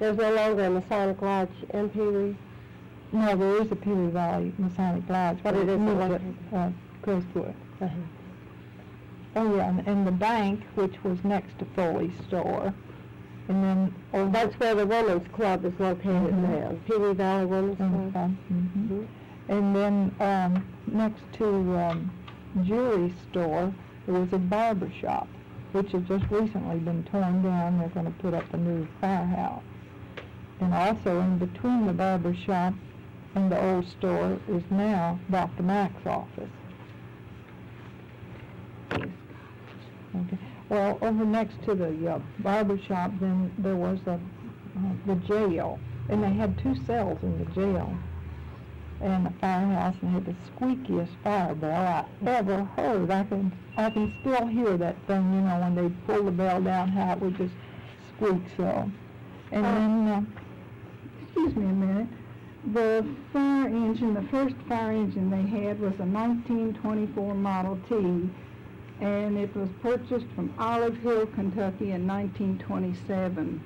There's 0.00 0.16
no 0.16 0.32
longer 0.34 0.64
a 0.64 0.70
Masonic 0.70 1.22
Lodge 1.22 1.50
in 1.72 1.88
Pee 1.90 2.36
No, 3.12 3.36
there 3.36 3.62
is 3.62 3.70
a 3.70 3.76
Pee 3.76 3.90
Valley 4.08 4.52
Masonic 4.58 5.08
Lodge, 5.08 5.38
But 5.42 5.52
but 5.54 5.54
it 5.60 5.68
it's 5.68 5.70
isn't 5.70 5.84
moved 5.84 6.00
to, 6.00 6.08
located. 6.08 6.34
uh, 6.52 6.70
Crestwood. 7.02 7.54
Uh-huh. 7.80 7.94
Oh, 9.36 9.56
yeah, 9.56 9.68
and, 9.68 9.86
and 9.86 10.06
the 10.06 10.12
bank, 10.12 10.62
which 10.74 11.02
was 11.04 11.22
next 11.24 11.58
to 11.58 11.64
Foley's 11.76 12.12
store, 12.26 12.72
and 13.48 13.62
then 13.62 13.94
over. 14.12 14.30
That's 14.30 14.54
where 14.58 14.74
the 14.74 14.86
Women's 14.86 15.28
Club 15.28 15.64
is 15.64 15.72
located 15.78 16.34
Mhm. 16.34 16.48
now, 16.48 16.72
Pewee 16.86 17.14
Valley 17.14 17.46
Women's 17.46 17.76
Club. 18.12 18.36
Mhm. 18.52 19.06
And 19.48 19.76
then, 19.76 20.14
um, 20.20 20.64
next 20.86 21.22
to, 21.34 21.78
um, 21.78 22.10
jewelry 22.62 23.12
store, 23.30 23.72
there 24.06 24.20
was 24.20 24.32
a 24.32 24.38
barber 24.38 24.90
shop, 24.90 25.28
which 25.72 25.92
has 25.92 26.02
just 26.02 26.24
recently 26.30 26.78
been 26.78 27.04
torn 27.04 27.42
down. 27.42 27.78
They're 27.78 27.88
gonna 27.88 28.12
put 28.18 28.34
up 28.34 28.52
a 28.54 28.56
new 28.56 28.86
firehouse. 29.00 29.62
And 30.60 30.72
also 30.72 31.20
in 31.20 31.38
between 31.38 31.86
the 31.86 31.92
barber 31.92 32.34
shop 32.34 32.74
and 33.34 33.50
the 33.50 33.60
old 33.60 33.86
store 33.86 34.38
is 34.48 34.62
now 34.70 35.18
Dr. 35.30 35.62
Mack's 35.62 36.06
office. 36.06 36.48
Okay. 40.16 40.38
Well, 40.74 40.98
over 41.02 41.24
next 41.24 41.62
to 41.66 41.76
the 41.76 42.14
uh, 42.14 42.18
barber 42.40 42.76
shop, 42.76 43.12
then 43.20 43.52
there 43.58 43.76
was 43.76 44.00
a, 44.08 44.14
uh, 44.14 44.18
the 45.06 45.14
jail, 45.14 45.78
and 46.08 46.20
they 46.20 46.32
had 46.32 46.58
two 46.58 46.74
cells 46.84 47.16
in 47.22 47.38
the 47.38 47.44
jail, 47.52 47.96
and 49.00 49.28
a 49.28 49.32
firehouse, 49.40 49.94
and 50.02 50.10
had 50.10 50.26
the 50.26 50.34
squeakiest 50.50 51.10
fire 51.22 51.54
bell 51.54 51.70
I 52.24 52.28
ever 52.28 52.64
heard. 52.76 53.08
I 53.08 53.22
can, 53.22 53.52
I 53.76 53.88
can 53.88 54.12
still 54.20 54.48
hear 54.48 54.76
that 54.76 54.96
thing, 55.06 55.22
you 55.34 55.42
know, 55.42 55.60
when 55.60 55.76
they 55.76 55.94
pull 56.08 56.24
the 56.24 56.32
bell 56.32 56.60
down, 56.60 56.88
how 56.88 57.12
it 57.12 57.20
would 57.20 57.36
just 57.36 57.54
squeak 58.16 58.42
so. 58.56 58.90
And 59.52 59.64
then, 59.64 60.08
uh, 60.08 60.22
Excuse 61.22 61.54
me 61.54 61.66
a 61.66 61.68
minute. 61.68 62.08
The 62.72 63.06
fire 63.32 63.68
engine, 63.68 64.12
the 64.12 64.22
first 64.22 64.56
fire 64.68 64.90
engine 64.90 65.30
they 65.30 65.42
had 65.42 65.78
was 65.78 65.94
a 66.00 66.04
1924 66.04 67.34
Model 67.36 67.78
T, 67.88 68.28
and 69.00 69.36
it 69.36 69.54
was 69.56 69.68
purchased 69.82 70.26
from 70.34 70.52
Olive 70.58 70.96
Hill, 70.98 71.26
Kentucky 71.26 71.90
in 71.92 72.06
1927. 72.06 73.62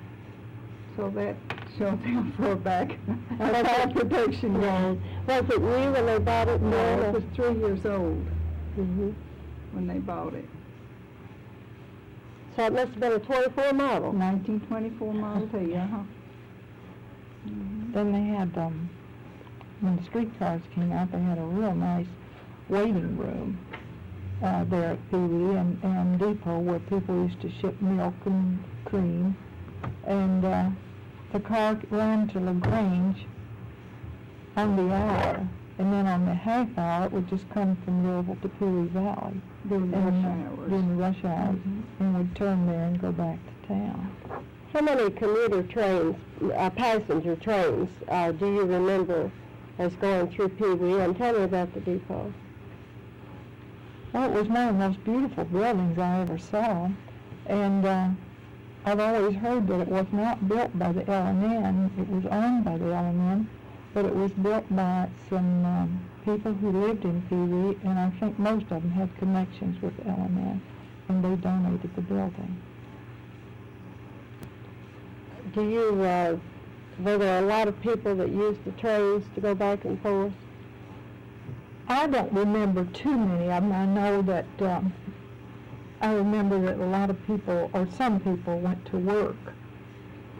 So 0.97 1.09
that 1.11 1.35
shows 1.77 1.97
how 2.03 2.25
far 2.37 2.55
back 2.55 2.97
our 3.39 3.63
fire 3.63 3.87
protection 3.93 4.59
goes. 4.59 4.97
Was 5.27 5.43
it 5.49 5.61
new 5.61 5.91
when 5.91 6.05
they 6.05 6.17
bought 6.19 6.47
it? 6.49 6.61
No, 6.61 6.71
then, 6.71 6.99
it 6.99 7.13
was 7.13 7.23
three 7.35 7.53
years 7.59 7.85
old 7.85 8.25
Mhm. 8.77 9.13
when 9.71 9.87
they 9.87 9.99
bought 9.99 10.33
it. 10.33 10.47
So 12.55 12.65
it 12.65 12.73
must 12.73 12.91
have 12.91 12.99
been 12.99 13.11
a 13.13 13.19
twenty-four 13.19 13.71
model. 13.73 14.11
1924 14.11 15.13
Model 15.13 15.47
T, 15.47 15.75
uh-huh. 15.75 15.97
then 17.93 18.11
they 18.11 18.23
had, 18.35 18.57
um, 18.57 18.89
when 19.79 19.95
the 19.95 20.03
streetcars 20.03 20.61
came 20.75 20.91
out, 20.91 21.11
they 21.11 21.21
had 21.21 21.37
a 21.37 21.43
real 21.43 21.73
nice 21.75 22.07
waiting 22.67 23.17
room, 23.17 23.57
uh, 24.43 24.63
there 24.65 24.91
at 24.91 25.11
Pewee 25.11 25.55
and, 25.57 25.79
and 25.83 26.19
Depot 26.19 26.59
where 26.59 26.79
people 26.79 27.23
used 27.23 27.41
to 27.41 27.51
ship 27.51 27.79
milk 27.81 28.13
and 28.25 28.63
cream. 28.85 29.35
And, 30.05 30.43
uh, 30.45 30.69
the 31.31 31.39
car 31.39 31.79
ran 31.91 32.27
to 32.29 32.39
LaGrange 32.39 33.27
on 34.57 34.75
the 34.75 34.91
hour, 34.93 35.47
and 35.77 35.93
then 35.93 36.07
on 36.07 36.25
the 36.25 36.33
half 36.33 36.67
hour, 36.77 37.05
it 37.05 37.11
would 37.11 37.27
just 37.27 37.47
come 37.51 37.75
from 37.85 38.03
Louisville 38.05 38.37
to 38.41 38.49
Pewee 38.49 38.87
Valley. 38.87 39.39
During 39.67 39.91
the 39.91 39.97
and, 39.97 40.05
rush 40.07 40.25
uh, 40.25 40.27
hours. 40.29 40.69
During 40.69 40.87
the 40.89 40.95
rush 40.95 41.25
hours, 41.25 41.55
Mhm. 41.55 41.83
and 41.99 42.17
would 42.17 42.35
turn 42.35 42.65
there 42.65 42.83
and 42.85 42.99
go 42.99 43.11
back 43.11 43.37
to 43.45 43.67
town. 43.67 44.09
How 44.73 44.81
many 44.81 45.09
commuter 45.11 45.63
trains, 45.63 46.15
uh, 46.57 46.69
passenger 46.71 47.35
trains, 47.35 47.89
uh, 48.07 48.31
do 48.31 48.45
you 48.47 48.65
remember 48.65 49.31
as 49.77 49.95
going 49.97 50.27
through 50.29 50.49
Pewee? 50.49 50.99
And 50.99 51.15
tell 51.15 51.33
me 51.33 51.43
about 51.43 51.73
the 51.73 51.79
depot. 51.81 52.33
Well, 54.11 54.23
it 54.23 54.31
was 54.31 54.47
one 54.47 54.69
of 54.69 54.77
the 54.77 54.87
most 54.87 55.03
beautiful 55.03 55.45
buildings 55.45 55.99
I 55.99 56.21
ever 56.21 56.39
saw, 56.39 56.89
and 57.45 57.85
uh, 57.85 58.09
I've 58.83 58.99
always 58.99 59.35
heard 59.35 59.67
that 59.67 59.81
it 59.81 59.87
was 59.87 60.07
not 60.11 60.47
built 60.47 60.77
by 60.79 60.91
the 60.91 61.07
L&N. 61.07 61.91
It 61.99 62.09
was 62.09 62.25
owned 62.25 62.65
by 62.65 62.77
the 62.79 62.87
L&N, 62.87 63.47
but 63.93 64.05
it 64.05 64.15
was 64.15 64.31
built 64.31 64.65
by 64.75 65.09
some 65.29 65.63
um, 65.63 66.09
people 66.25 66.53
who 66.53 66.71
lived 66.71 67.05
in 67.05 67.21
Pee 67.23 67.87
and 67.87 67.99
I 67.99 68.09
think 68.19 68.39
most 68.39 68.71
of 68.71 68.81
them 68.81 68.91
had 68.91 69.15
connections 69.17 69.79
with 69.79 69.93
L&N, 70.07 70.59
and 71.07 71.23
they 71.23 71.35
donated 71.35 71.95
the 71.95 72.01
building. 72.01 72.59
Do 75.53 75.69
you, 75.69 76.01
uh, 76.01 76.37
were 76.97 77.17
there 77.19 77.43
a 77.43 77.45
lot 77.45 77.67
of 77.67 77.79
people 77.79 78.15
that 78.15 78.29
used 78.29 78.63
the 78.65 78.71
trains 78.71 79.25
to 79.35 79.41
go 79.41 79.53
back 79.53 79.85
and 79.85 80.01
forth? 80.01 80.33
I 81.89 82.05
don't 82.07 82.31
remember 82.31 82.85
too 82.93 83.17
many 83.17 83.49
of 83.49 83.63
them. 83.63 83.71
I 83.71 83.85
know 83.85 84.21
that 84.21 84.45
um, 84.61 84.93
I 86.01 86.13
remember 86.13 86.59
that 86.61 86.77
a 86.77 86.85
lot 86.85 87.09
of 87.09 87.21
people, 87.25 87.69
or 87.73 87.87
some 87.97 88.19
people, 88.19 88.59
went 88.59 88.85
to 88.85 88.97
work 88.97 89.55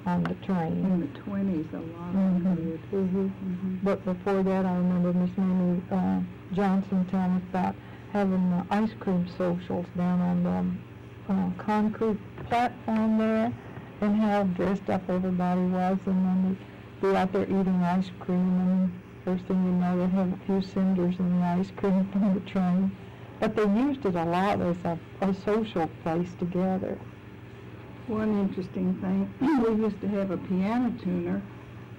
on 0.05 0.23
the 0.23 0.35
train. 0.35 0.85
In 0.85 0.99
the 1.01 1.07
20s, 1.19 1.65
a 1.73 1.77
lot 1.79 2.09
of 2.09 2.15
Mhm. 2.15 2.43
them 2.43 2.65
did. 2.65 2.91
Mm-hmm. 2.91 3.25
Mhm. 3.25 3.79
But 3.83 4.05
before 4.05 4.43
that, 4.43 4.65
I 4.65 4.75
remember 4.77 5.11
Miss 5.11 5.35
Mamie 5.37 5.81
uh, 5.91 6.19
Johnson 6.53 7.05
telling 7.05 7.31
us 7.37 7.43
about 7.49 7.75
having 8.11 8.53
uh, 8.53 8.63
ice 8.69 8.93
cream 8.99 9.27
socials 9.37 9.87
down 9.97 10.21
on 10.21 10.43
the 10.43 11.33
uh, 11.33 11.49
concrete 11.57 12.17
platform 12.47 13.17
there, 13.17 13.51
and 14.01 14.15
how 14.15 14.43
dressed 14.43 14.89
up 14.89 15.09
everybody 15.09 15.61
was, 15.61 15.97
and 16.05 16.25
then 16.25 16.57
they'd 17.01 17.09
be 17.09 17.15
out 17.15 17.31
there 17.33 17.43
eating 17.43 17.81
ice 17.83 18.11
cream, 18.19 18.59
and 18.59 18.91
first 19.25 19.45
thing 19.45 19.63
you 19.63 19.71
know, 19.71 19.97
they'd 19.97 20.15
have 20.15 20.33
a 20.33 20.45
few 20.45 20.61
cinders 20.61 21.15
in 21.19 21.39
the 21.39 21.45
ice 21.45 21.71
cream 21.77 22.07
from 22.11 22.33
the 22.33 22.39
train. 22.41 22.95
But 23.39 23.55
they 23.55 23.63
used 23.63 24.05
it 24.05 24.15
a 24.15 24.25
lot 24.25 24.61
as 24.61 24.77
a, 24.83 24.99
a 25.21 25.33
social 25.33 25.89
place 26.03 26.29
together. 26.39 26.97
One 28.07 28.39
interesting 28.39 28.95
thing, 28.95 29.31
we 29.63 29.83
used 29.83 30.01
to 30.01 30.07
have 30.07 30.31
a 30.31 30.37
piano 30.37 30.93
tuner, 31.01 31.41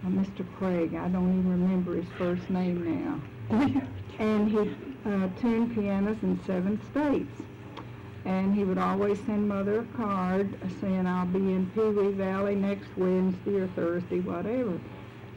uh, 0.04 0.08
Mr. 0.08 0.44
Craig. 0.58 0.94
I 0.94 1.08
don't 1.08 1.38
even 1.38 1.50
remember 1.50 1.94
his 1.94 2.10
first 2.18 2.48
name 2.50 3.04
now. 3.50 3.82
And 4.20 4.50
he 4.50 4.58
uh, 5.06 5.28
tuned 5.40 5.74
pianos 5.74 6.18
in 6.22 6.38
seven 6.44 6.78
states. 6.90 7.40
And 8.26 8.54
he 8.54 8.64
would 8.64 8.76
always 8.76 9.18
send 9.20 9.48
Mother 9.48 9.80
a 9.80 9.96
card 9.96 10.54
saying, 10.78 11.06
I'll 11.06 11.24
be 11.24 11.38
in 11.38 11.70
Pewee 11.74 12.12
Valley 12.12 12.54
next 12.54 12.88
Wednesday 12.98 13.60
or 13.60 13.68
Thursday, 13.68 14.20
whatever. 14.20 14.78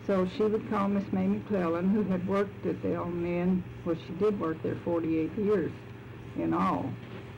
So 0.06 0.28
she 0.36 0.44
would 0.44 0.70
call 0.70 0.90
Miss 0.90 1.12
Mamie 1.14 1.42
Clellan, 1.48 1.90
who 1.90 2.04
had 2.04 2.28
worked 2.28 2.66
at 2.66 2.82
the 2.82 2.96
L&N, 2.96 3.64
well, 3.86 3.96
she 3.96 4.14
did 4.14 4.38
work 4.40 4.62
there 4.62 4.76
48 4.84 5.32
years 5.38 5.72
in 6.38 6.54
all. 6.54 6.90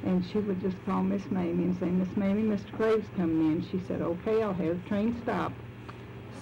And 0.03 0.25
she 0.25 0.39
would 0.39 0.62
just 0.62 0.77
call 0.86 1.03
Miss 1.03 1.24
Mamie 1.29 1.65
and 1.65 1.79
say, 1.79 1.86
Miss 1.86 2.15
Mamie, 2.15 2.43
Mr. 2.43 2.75
Craig's 2.75 3.07
coming 3.15 3.51
in. 3.51 3.67
She 3.69 3.79
said, 3.88 4.01
okay, 4.01 4.41
I'll 4.41 4.53
have 4.53 4.84
the 4.84 4.89
train 4.89 5.19
stop. 5.22 5.53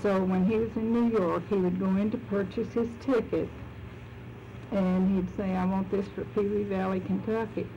So 0.01 0.23
when 0.23 0.45
he 0.45 0.57
was 0.57 0.69
in 0.75 0.93
New 0.93 1.17
York, 1.17 1.43
he 1.49 1.55
would 1.55 1.79
go 1.79 1.87
in 1.87 2.11
to 2.11 2.17
purchase 2.17 2.71
his 2.73 2.89
ticket, 3.01 3.49
and 4.71 5.15
he'd 5.15 5.37
say, 5.37 5.55
I 5.55 5.65
want 5.65 5.89
this 5.91 6.05
for 6.15 6.25
Pewee 6.25 6.63
Valley, 6.63 6.99
Kentucky. 6.99 7.67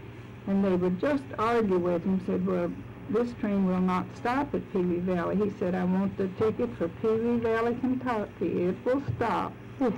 And 0.49 0.65
they 0.65 0.75
would 0.75 1.01
just 1.01 1.25
argue 1.39 1.79
with 1.79 2.05
him, 2.05 2.21
said, 2.27 2.45
well, 2.47 2.71
this 3.11 3.33
train 3.41 3.67
will 3.67 3.81
not 3.81 4.07
stop 4.17 4.55
at 4.55 4.73
Pewee 4.73 4.99
Valley. 5.01 5.37
He 5.37 5.51
said, 5.59 5.75
I 5.75 5.85
want 5.85 6.17
the 6.17 6.29
ticket 6.39 6.77
for 6.77 6.89
Pewee 6.89 7.39
Valley, 7.39 7.77
Kentucky. 7.81 8.65
It 8.65 8.77
will 8.85 9.03
stop. 9.17 9.53
Hmm. 9.79 9.91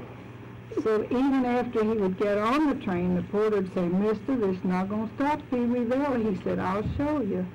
So 0.83 1.05
even 1.05 1.45
after 1.47 1.83
he 1.83 1.91
would 1.91 2.19
get 2.19 2.37
on 2.37 2.69
the 2.69 2.85
train, 2.85 3.15
the 3.17 3.23
porter 3.23 3.57
would 3.57 3.75
say, 3.75 3.89
Mister, 3.89 4.37
this 4.37 4.63
not 4.65 4.89
going 4.89 5.09
to 5.09 5.15
stop 5.15 5.41
Pewee 5.51 5.85
Valley. 5.85 6.35
He 6.35 6.43
said, 6.43 6.59
I'll 6.59 6.87
show 6.97 7.21
you. 7.21 7.47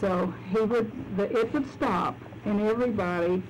So 0.00 0.32
he 0.50 0.60
would, 0.60 0.90
the, 1.16 1.24
it 1.38 1.52
would 1.52 1.70
stop, 1.72 2.16
and 2.46 2.60
everybody 2.62 3.42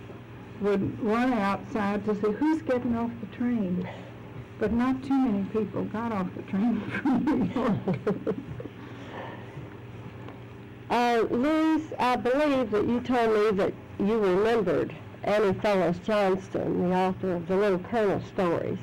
would 0.60 1.00
run 1.00 1.32
outside 1.32 2.04
to 2.06 2.14
see 2.16 2.32
who's 2.32 2.60
getting 2.62 2.96
off 2.96 3.12
the 3.20 3.36
train. 3.36 3.88
But 4.58 4.72
not 4.72 5.02
too 5.04 5.14
many 5.14 5.44
people 5.44 5.84
got 5.84 6.12
off 6.12 6.26
the 6.34 6.42
train 6.42 6.80
from 7.02 7.24
New 7.24 7.44
York. 7.54 8.36
Uh, 10.90 11.24
Liz, 11.30 11.82
I 12.00 12.16
believe 12.16 12.72
that 12.72 12.84
you 12.84 13.00
told 13.00 13.32
me 13.32 13.56
that 13.62 13.72
you 14.00 14.18
remembered 14.18 14.92
Annie 15.22 15.52
Fellows 15.60 15.96
Johnston, 16.04 16.90
the 16.90 16.96
author 16.96 17.34
of 17.34 17.46
the 17.46 17.56
Little 17.56 17.78
Colonel 17.78 18.20
stories. 18.32 18.78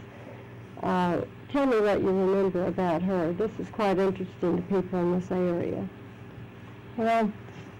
Uh, 0.81 1.19
tell 1.51 1.65
me 1.65 1.81
what 1.81 1.99
you 1.99 2.07
remember 2.07 2.65
about 2.65 3.01
her. 3.01 3.33
This 3.33 3.51
is 3.59 3.67
quite 3.69 3.97
interesting 3.97 4.55
to 4.55 4.61
people 4.63 4.99
in 4.99 5.19
this 5.19 5.29
area. 5.31 5.85
Well, 6.95 7.29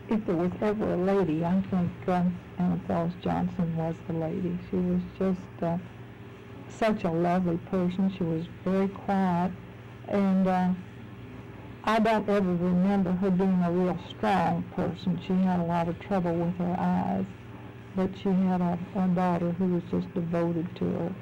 if 0.10 0.26
there 0.26 0.36
was 0.36 0.52
ever 0.60 0.94
a 0.94 0.98
lady, 0.98 1.46
I 1.46 1.62
think 1.62 1.92
um, 2.10 2.38
Anna 2.58 2.82
Fellows 2.86 3.14
Johnston 3.22 3.78
was 3.78 3.96
the 4.08 4.14
lady. 4.14 4.60
She 4.70 4.76
was 4.76 5.02
just 5.18 5.64
uh, 5.64 5.78
such 6.68 7.06
a 7.06 7.12
lovely 7.12 7.60
person. 7.72 8.14
She 8.18 8.26
was 8.26 8.46
very 8.66 8.90
quiet, 8.90 9.54
and 10.10 10.48
uh, 10.48 10.70
I 11.88 12.00
don't 12.00 12.28
ever 12.28 12.54
remember 12.54 13.14
her 13.14 13.32
being 13.32 13.64
a 13.64 13.72
real 13.72 13.98
strong 14.10 14.62
person. 14.76 15.22
She 15.26 15.32
had 15.32 15.62
a 15.62 15.64
lot 15.64 15.88
of 15.88 15.98
trouble 16.02 16.34
with 16.34 16.58
her 16.58 16.76
eyes, 16.78 17.24
but 17.96 18.10
she 18.22 18.28
had 18.28 18.60
a, 18.60 18.78
a 18.98 19.08
daughter 19.08 19.54
who 19.54 19.68
was 19.68 19.84
just 19.90 20.14
devoted 20.14 20.68
to 20.76 20.86
her. 20.86 21.16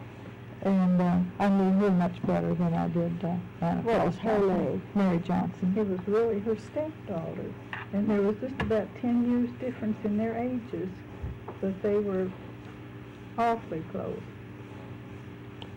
And 0.64 1.00
uh, 1.00 1.20
I 1.38 1.50
knew 1.50 1.80
her 1.82 1.92
much 1.92 2.20
better 2.26 2.56
than 2.56 2.74
I 2.74 2.88
did 2.88 3.24
uh, 3.24 3.36
Anna 3.62 3.82
What 3.84 4.06
was 4.08 4.16
her 4.18 4.40
name? 4.40 4.82
Mary 4.96 5.20
Johnston. 5.20 5.76
It 5.78 5.88
was 5.88 6.00
really 6.08 6.40
her 6.40 6.58
stepdaughter, 6.58 7.54
and 7.94 8.10
there 8.10 8.24
was 8.24 8.36
just 8.38 8.60
about 8.60 8.88
ten 9.00 9.30
years 9.30 9.52
difference 9.60 9.98
in 10.04 10.18
their 10.18 10.36
ages, 10.36 10.90
but 11.62 11.80
they 11.84 12.00
were 12.00 12.28
awfully 13.38 13.84
close. 13.92 14.20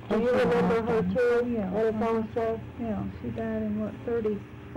Do 0.08 0.18
you 0.18 0.30
remember 0.30 0.80
her 0.80 1.02
too, 1.02 1.50
Yeah. 1.50 1.70
Annie 1.74 1.98
Fellows 1.98 2.24
Johnston? 2.34 2.60
Yeah, 2.80 3.02
she 3.20 3.28
died 3.28 3.62
in 3.62 3.80
what, 3.80 3.92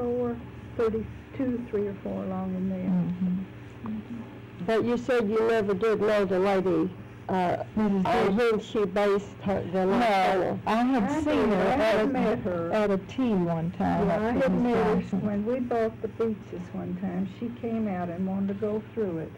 thirty-four, 0.01 0.37
thirty-two, 0.77 1.65
three 1.69 1.87
or 1.87 1.93
four 2.03 2.23
along 2.23 2.55
in 2.55 2.69
there. 2.69 3.91
Mhm. 3.91 4.65
But 4.65 4.83
you 4.83 4.97
said 4.97 5.29
you 5.29 5.39
never 5.47 5.73
did 5.73 6.01
know 6.01 6.25
the 6.25 6.39
lady 6.39 6.89
uh, 7.29 7.63
Mrs. 7.77 8.05
on 8.05 8.33
whom 8.33 8.59
she 8.59 8.85
based 8.85 9.27
her, 9.43 9.61
the 9.71 9.85
Little 9.85 9.99
No, 9.99 10.05
Colonel. 10.05 10.59
I 10.67 10.75
had 10.83 11.11
seen 11.23 11.25
did. 11.25 11.49
her 11.49 11.55
I 11.61 11.71
at 11.71 11.79
had 11.79 11.99
a, 12.05 12.07
met 12.07 12.39
her. 12.39 12.71
at 12.73 12.91
a 12.91 12.97
tea 12.97 13.33
one 13.33 13.71
time. 13.71 14.07
Yeah, 14.07 14.15
up 14.15 14.21
I 14.21 14.31
with 14.33 14.43
had 14.43 14.51
Miss 14.51 14.61
met 14.63 14.85
her 14.85 14.95
Johnson. 14.95 15.21
when 15.25 15.45
we 15.45 15.59
bought 15.59 16.01
the 16.01 16.07
Beeches 16.09 16.67
one 16.73 16.97
time. 17.01 17.29
She 17.39 17.49
came 17.61 17.87
out 17.87 18.09
and 18.09 18.27
wanted 18.27 18.47
to 18.49 18.53
go 18.55 18.83
through 18.93 19.19
it. 19.19 19.31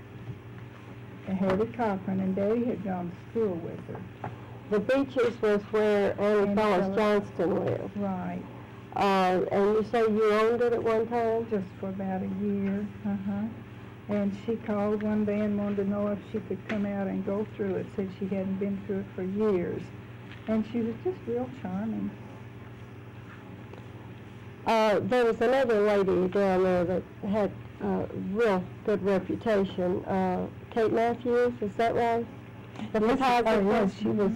And 1.27 1.37
Hattie 1.37 1.71
Cochran 1.77 2.19
and 2.19 2.35
Daddy 2.35 2.65
had 2.65 2.83
gone 2.83 3.09
to 3.11 3.31
school 3.31 3.55
with 3.55 3.79
her. 3.87 4.29
The 4.71 4.79
Beeches 4.79 5.41
was 5.41 5.61
where 5.71 6.19
Annie 6.19 6.39
Annie 6.49 6.55
Fellows 6.55 6.95
Fellows. 6.95 6.95
Johnston 6.97 7.65
lived. 7.65 7.97
Right, 7.97 8.41
Uh, 8.95 9.41
and 9.51 9.73
you 9.73 9.85
say 9.91 10.01
you 10.01 10.31
owned 10.31 10.61
it 10.61 10.73
at 10.73 10.83
one 10.83 11.07
time? 11.07 11.47
just 11.49 11.65
for 11.79 11.89
about 11.89 12.21
a 12.21 12.27
year, 12.43 12.85
uh-huh. 13.05 13.45
And 14.09 14.37
she 14.45 14.55
called 14.57 15.01
one 15.01 15.23
day 15.25 15.39
and 15.39 15.57
wanted 15.57 15.77
to 15.77 15.89
know 15.89 16.07
if 16.09 16.19
she 16.31 16.39
could 16.41 16.59
come 16.67 16.85
out 16.85 17.07
and 17.07 17.25
go 17.25 17.47
through 17.55 17.75
it. 17.75 17.85
Said 17.95 18.09
she 18.19 18.25
hadn't 18.27 18.59
been 18.59 18.79
through 18.85 18.99
it 18.99 19.05
for 19.15 19.23
years. 19.23 19.81
And 20.47 20.65
she 20.71 20.81
was 20.81 20.93
just 21.05 21.17
real 21.25 21.49
charming. 21.61 22.11
Uh, 24.67 24.99
there 25.03 25.25
was 25.25 25.39
another 25.41 25.81
lady 25.81 26.27
down 26.27 26.63
there 26.63 26.83
that 26.85 27.03
had 27.29 27.51
a 27.81 28.05
real 28.31 28.63
good 28.85 29.01
reputation. 29.03 30.03
Uh, 30.05 30.47
Kate 30.69 30.91
Matthews, 30.91 31.53
is 31.61 31.73
that 31.75 31.95
right? 31.95 32.25
The 32.91 32.99
Yes, 33.01 33.11
photographer. 33.11 33.61
oh, 33.67 33.71
yes, 33.71 33.93
she 33.95 34.07
was 34.07 34.31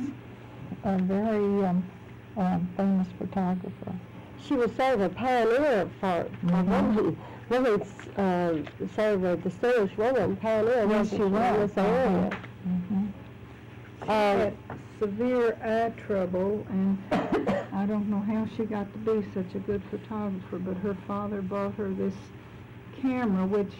a 0.84 0.97
very 0.97 1.65
um, 1.65 1.84
um, 2.38 2.69
famous 2.77 3.08
photographer. 3.17 3.93
She 4.39 4.54
was 4.56 4.71
sort 4.76 4.95
of 4.95 5.02
a 5.02 5.10
pioneer 5.10 5.89
for, 6.00 6.26
for 6.41 6.47
Mhm. 6.47 6.95
women. 6.95 7.17
Women's, 7.50 8.08
uh, 8.17 8.54
sort 8.95 9.13
of 9.15 9.23
a 9.23 9.38
distinguished 9.38 9.97
woman, 9.97 10.36
pioneer, 10.38 10.86
Yes, 10.89 11.10
she 11.10 11.17
she, 11.17 11.23
was, 11.23 11.69
this 11.69 11.78
area? 11.78 12.38
Mhm. 12.67 13.12
She 14.04 14.10
Um, 14.10 14.39
had 14.39 14.58
severe 15.00 15.58
eye 15.63 15.91
trouble, 15.97 16.65
and 16.69 16.97
I 17.73 17.86
don't 17.86 18.10
know 18.10 18.19
how 18.19 18.45
she 18.56 18.65
got 18.65 18.91
to 18.93 19.00
be 19.00 19.26
such 19.34 19.56
a 19.56 19.60
good 19.60 19.82
photographer, 19.86 20.60
but 20.60 20.78
her 20.78 20.95
father 21.08 21.41
bought 21.41 21.76
her 21.76 21.89
this 21.89 22.13
camera, 23.02 23.45
which 23.45 23.73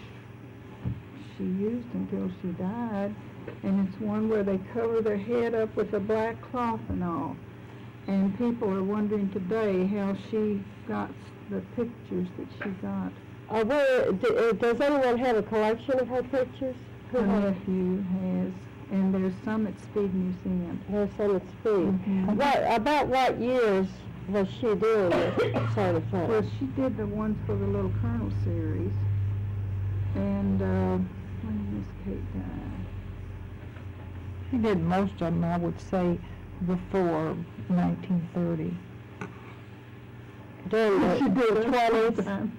she 1.38 1.44
used 1.44 1.94
until 1.94 2.30
she 2.42 2.48
died, 2.50 3.14
and 3.64 3.88
it's 3.88 4.00
one 4.00 4.30
where 4.30 4.44
they 4.44 4.60
cover 4.74 5.02
their 5.02 5.18
head 5.18 5.54
up 5.56 5.76
with 5.76 5.94
a 5.94 6.00
black 6.00 6.42
cloth 6.42 6.82
and 6.90 7.04
all. 7.04 7.36
And 8.08 8.38
people 8.38 8.70
are 8.74 8.84
wondering 8.84 9.30
today 9.32 9.86
how 9.88 10.16
she 10.32 10.64
got 10.88 11.12
the 11.50 11.60
pictures 11.76 12.28
that 12.38 12.48
she 12.64 12.70
got. 12.82 13.12
Uh, 13.50 13.64
where, 13.66 14.12
d- 14.12 14.28
uh, 14.38 14.52
does 14.54 14.80
anyone 14.82 15.18
have 15.18 15.38
a 15.38 15.44
collection 15.44 16.00
of 16.00 16.08
her 16.08 16.24
pictures? 16.24 16.76
Who 17.12 17.20
Her 17.20 17.26
has- 17.28 17.56
nephew 17.56 18.04
has, 18.22 18.52
and 18.92 19.14
there's 19.14 19.34
some 19.46 19.68
at 19.68 19.80
Speed 19.82 20.14
Museum. 20.14 20.80
There's 20.90 21.10
some 21.18 21.36
at 21.36 21.42
Speed. 21.50 22.00
Mhm. 22.08 22.36
What, 22.36 22.64
about 22.70 23.08
what 23.08 23.40
years 23.40 23.88
was 24.30 24.48
she 24.60 24.74
doing 24.76 25.10
this 25.10 25.36
sort 25.76 25.96
of 25.96 26.04
thing? 26.06 26.28
Well, 26.28 26.44
she 26.60 26.66
did 26.82 26.98
the 26.98 27.06
ones 27.08 27.38
for 27.46 27.56
the 27.56 27.66
Little 27.66 27.92
Colonel 28.02 28.32
series. 28.44 28.92
And, 30.16 30.62
uh, 30.62 30.98
when 31.44 31.78
Miss 31.78 31.88
Kate 32.06 32.34
die? 32.34 32.86
She 34.52 34.58
did 34.58 34.82
most 34.82 35.14
of 35.14 35.20
them, 35.20 35.44
I 35.44 35.58
would 35.58 35.80
say, 35.80 36.18
before 36.66 37.36
1930. 37.68 38.74
During 40.70 41.00
the 41.00 41.18
She 41.20 41.30
did 41.30 41.64
twenties? 41.68 42.28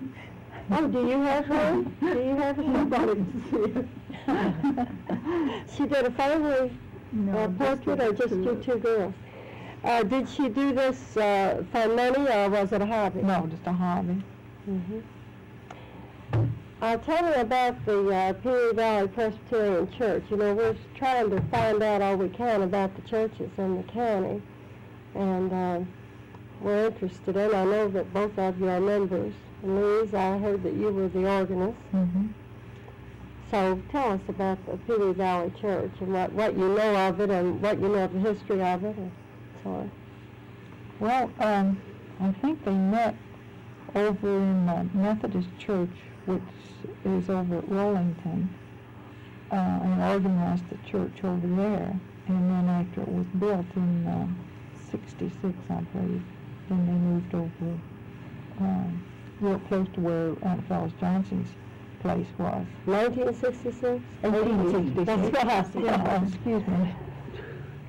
Oh, 0.70 0.86
do 0.86 0.98
you 1.08 1.20
have 1.22 1.48
one? 1.48 1.96
Do 2.00 2.18
you 2.20 2.36
have 2.36 2.58
Nobody 2.58 3.12
it? 3.12 3.14
can 3.16 3.44
see 3.50 3.80
it. 3.80 3.88
She 5.76 5.86
did 5.86 6.04
a 6.06 6.10
family 6.10 6.78
No, 7.12 7.32
uh, 7.38 7.48
portrait 7.48 8.00
or 8.02 8.12
just 8.12 8.28
two 8.34 8.42
you 8.42 8.62
two 8.62 8.78
girls? 8.78 9.14
Uh, 9.82 10.02
did 10.02 10.28
she 10.28 10.48
do 10.50 10.72
this, 10.74 11.16
uh, 11.16 11.62
for 11.72 11.88
money 11.88 12.28
or 12.28 12.50
was 12.50 12.72
it 12.72 12.82
a 12.82 12.86
hobby? 12.86 13.22
No, 13.22 13.46
just 13.46 13.66
a 13.66 13.72
hobby. 13.72 14.22
Mhm. 14.68 15.02
Uh, 16.80 16.96
tell 16.98 17.24
me 17.24 17.32
about 17.32 17.84
the 17.86 18.08
uh, 18.08 18.32
Pewee 18.34 18.72
Valley 18.72 19.08
Presbyterian 19.08 19.90
Church. 19.98 20.22
You 20.30 20.36
know, 20.36 20.54
we're 20.54 20.76
trying 20.94 21.28
to 21.30 21.40
find 21.50 21.82
out 21.82 22.02
all 22.02 22.14
we 22.14 22.28
can 22.28 22.62
about 22.62 22.94
the 22.94 23.02
churches 23.02 23.50
in 23.58 23.78
the 23.78 23.82
county, 23.92 24.40
and 25.16 25.52
uh, 25.52 25.80
we're 26.60 26.86
interested 26.86 27.36
in. 27.36 27.52
I 27.52 27.64
know 27.64 27.88
that 27.88 28.12
both 28.14 28.38
of 28.38 28.60
you 28.60 28.68
are 28.68 28.78
members. 28.78 29.34
And 29.64 29.74
Louise, 29.74 30.14
I 30.14 30.38
heard 30.38 30.62
that 30.62 30.74
you 30.74 30.90
were 30.90 31.08
the 31.08 31.28
organist. 31.28 31.78
Mm-hmm. 31.92 32.26
So 33.50 33.82
tell 33.90 34.12
us 34.12 34.20
about 34.28 34.64
the 34.66 34.76
Pewee 34.76 35.14
Valley 35.14 35.52
Church 35.60 35.90
and 35.98 36.12
what, 36.12 36.32
what 36.32 36.52
you 36.52 36.68
know 36.68 37.08
of 37.08 37.18
it 37.20 37.30
and 37.30 37.60
what 37.60 37.80
you 37.80 37.88
know 37.88 38.04
of 38.04 38.12
the 38.12 38.20
history 38.20 38.62
of 38.62 38.84
it. 38.84 38.96
And 38.96 39.10
so 39.64 39.70
on. 39.70 39.90
Well, 41.00 41.30
um, 41.40 41.80
I 42.20 42.30
think 42.40 42.64
they 42.64 42.70
met 42.70 43.16
over 43.96 44.36
in 44.38 44.66
the 44.66 44.88
Methodist 44.94 45.48
Church, 45.58 45.90
which 46.26 46.42
is 47.04 47.28
over 47.30 47.58
at 47.58 47.66
Rollington, 47.68 48.48
uh, 49.50 49.54
and 49.82 50.02
organized 50.02 50.68
the 50.70 50.78
church 50.88 51.24
over 51.24 51.46
there. 51.46 51.98
And 52.26 52.50
then 52.50 52.68
after 52.68 53.02
it 53.02 53.08
was 53.08 53.26
built 53.38 53.66
in 53.76 54.06
uh, 54.06 54.26
66, 54.90 55.54
I 55.70 55.74
believe, 55.96 56.22
then 56.68 56.86
they 56.86 56.92
moved 56.92 57.34
over 57.34 57.78
um, 58.60 59.02
real 59.40 59.58
close 59.60 59.86
to 59.94 60.00
where 60.00 60.34
Annie 60.42 60.62
Fellows 60.68 60.92
Johnston's 61.00 61.48
place 62.00 62.26
was. 62.38 62.66
1966? 62.84 63.82
1866. 64.20 65.06
That's 65.06 65.74
what 65.74 65.84
I 65.84 65.86
Yeah, 65.86 66.18
said. 66.20 66.28
excuse 66.28 66.66
me. 66.66 66.94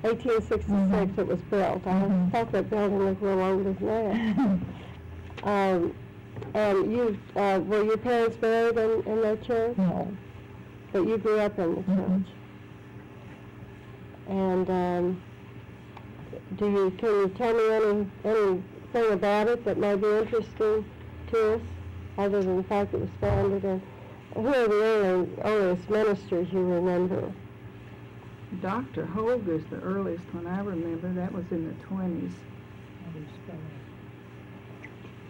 1866 0.02 0.64
Mhm. 0.70 1.18
it 1.18 1.26
was 1.26 1.42
built. 1.42 1.86
I 1.86 1.90
Mhm. 1.90 2.30
thought 2.32 2.52
that 2.52 2.70
building 2.70 2.98
looked 2.98 3.22
real 3.22 3.40
older 3.40 3.70
as 3.70 3.76
that. 3.78 4.60
Um, 5.42 5.94
and 6.54 6.92
you, 6.92 7.18
uh, 7.36 7.60
were 7.64 7.82
your 7.84 7.96
parents 7.96 8.36
married 8.40 8.76
in, 8.76 9.02
in 9.06 9.20
that 9.22 9.42
church? 9.42 9.76
no. 9.76 10.08
But 10.92 11.06
you 11.06 11.18
grew 11.18 11.38
up 11.38 11.58
in 11.58 11.74
the 11.76 11.82
Mhm. 11.82 11.96
church. 12.24 12.32
And, 14.28 14.70
um, 14.70 15.22
do 16.56 16.70
you, 16.70 16.90
can 16.98 17.08
you 17.08 17.28
tell 17.36 17.54
me 17.54 17.68
any, 17.70 18.06
anything 18.24 19.12
about 19.12 19.48
it 19.48 19.64
that 19.64 19.78
may 19.78 19.94
be 19.96 20.06
interesting 20.08 20.84
to 21.28 21.54
us, 21.54 21.60
other 22.18 22.42
than 22.42 22.56
the 22.58 22.62
fact 22.64 22.92
it 22.94 23.00
was 23.00 23.08
founded 23.20 23.64
in 23.64 23.80
Who 24.34 24.46
are 24.46 24.68
the 24.68 24.82
early, 24.82 25.28
earliest 25.44 25.90
ministers 25.90 26.48
you 26.52 26.60
remember? 26.60 27.32
Dr. 28.60 29.06
Hoge 29.06 29.46
is 29.48 29.64
the 29.70 29.78
earliest 29.80 30.24
one 30.34 30.46
I 30.46 30.60
remember. 30.60 31.08
That 31.12 31.32
was 31.32 31.44
in 31.52 31.66
the 31.66 31.74
twenties. 31.84 32.32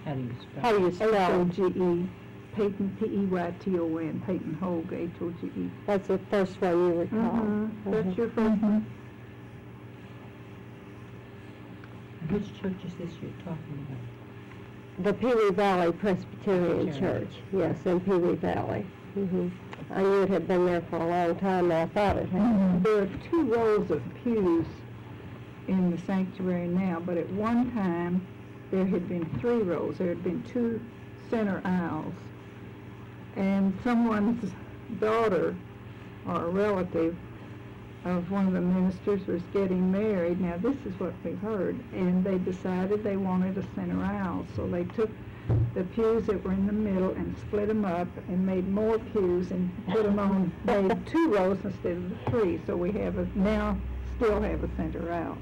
How 0.05 0.15
do 0.15 0.21
you 0.21 0.31
spell 0.41 0.59
it? 0.59 0.63
How 0.63 0.73
do 0.73 0.85
you 0.85 0.93
spell 0.93 1.41
it? 1.43 1.49
H-O-G-E, 1.59 2.09
Peyton, 2.55 2.97
P-E-Y-T-O-N, 2.99 4.23
Peyton 4.27 4.55
Hoge, 4.55 4.93
H-O-G-E. 4.93 5.71
That's 5.87 6.09
the 6.09 6.19
first 6.31 6.61
way 6.61 6.71
you 6.71 6.93
recall. 7.01 7.19
Mhm. 7.19 7.71
That's 7.87 8.07
Mhm. 8.09 8.17
your 8.17 8.29
first 8.31 8.63
one? 8.63 8.87
Which 12.29 12.61
church 12.61 12.85
is 12.87 12.95
this 12.95 13.11
you're 13.23 13.31
talking 13.45 13.87
about? 13.89 15.05
The 15.05 15.15
Pewee 15.15 15.51
Valley 15.55 15.93
Presbyterian 15.93 16.87
Presbyterian. 16.87 17.01
Church, 17.29 17.35
yes, 17.53 17.87
in 17.87 18.01
Pewee 18.01 18.35
Valley. 18.37 18.85
hmm 19.15 19.49
I 19.93 20.03
knew 20.03 20.23
it 20.23 20.29
had 20.29 20.47
been 20.47 20.67
there 20.67 20.83
for 20.83 20.97
a 20.97 21.07
long 21.07 21.35
time, 21.37 21.65
and 21.65 21.73
I 21.73 21.87
thought 21.87 22.17
it 22.17 22.29
had. 22.29 22.85
There 22.85 23.03
are 23.03 23.09
two 23.29 23.43
rows 23.45 23.91
of 23.91 24.03
pews 24.23 24.67
in 25.67 25.91
the 25.91 25.99
sanctuary 25.99 26.69
now, 26.69 27.01
but 27.05 27.17
at 27.17 27.29
one 27.33 27.73
time, 27.73 28.21
there 28.70 28.87
had 28.87 29.09
been 29.09 29.24
three 29.40 29.62
rows. 29.62 29.98
There 29.98 30.09
had 30.09 30.22
been 30.22 30.42
two 30.44 30.80
center 31.28 31.61
aisles. 31.64 32.14
And 33.37 33.78
someone's 33.85 34.52
daughter, 34.98 35.54
or 36.26 36.44
a 36.44 36.48
relative 36.48 37.16
of 38.04 38.30
one 38.30 38.46
of 38.46 38.52
the 38.54 38.61
ministers 38.61 39.26
was 39.26 39.42
getting 39.52 39.92
married. 39.92 40.40
Now, 40.40 40.56
this 40.56 40.76
is 40.87 40.98
what 40.98 41.12
we 41.24 41.33
heard. 41.33 41.78
And 41.92 42.24
they 42.24 42.38
decided 42.38 43.04
they 43.04 43.16
wanted 43.16 43.59
a 43.59 43.66
center 43.74 44.02
aisle, 44.02 44.46
so 44.56 44.66
they 44.66 44.85
took 44.85 45.11
the 45.74 45.85
pews 45.85 46.26
that 46.26 46.42
were 46.44 46.52
in 46.52 46.66
the 46.66 46.72
middle 46.72 47.11
and 47.11 47.37
split 47.38 47.68
them 47.68 47.85
up 47.85 48.09
and 48.28 48.46
made 48.46 48.68
more 48.68 48.98
pews 48.98 49.50
and 49.50 49.70
put 49.88 50.04
them 50.04 50.18
on, 50.18 50.52
made 50.64 51.06
two 51.06 51.28
rows 51.28 51.59
instead 51.64 51.96
of 51.96 52.11
the 52.11 52.30
three. 52.30 52.61
So 52.66 52.76
we 52.76 52.92
have 52.92 53.18
a, 53.18 53.26
now 53.35 53.76
still 54.16 54.40
have 54.40 54.62
a 54.62 54.68
center 54.76 55.12
aisle. 55.12 55.37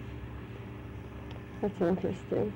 That's 1.61 1.81
interesting. 1.81 2.53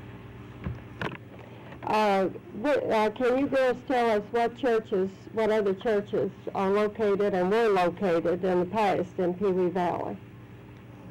Uh, 1.84 2.28
uh, 2.64 3.10
can 3.10 3.38
you 3.38 3.46
girls 3.48 3.76
tell 3.88 4.10
us 4.10 4.22
what 4.30 4.56
churches, 4.56 5.10
what 5.32 5.50
other 5.50 5.74
churches 5.74 6.30
are 6.54 6.70
located 6.70 7.34
and 7.34 7.50
were 7.50 7.68
located 7.68 8.44
in 8.44 8.60
the 8.60 8.66
past 8.66 9.18
in 9.18 9.34
Pewee 9.34 9.68
Valley? 9.70 10.16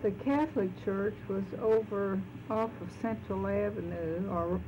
The 0.02 0.12
Catholic 0.12 0.70
Church 0.86 1.16
was 1.28 1.44
over 1.62 2.20
off 2.50 2.72
of 2.82 2.90
Central 3.02 3.46
Avenue, 3.48 4.30
or 4.32 4.62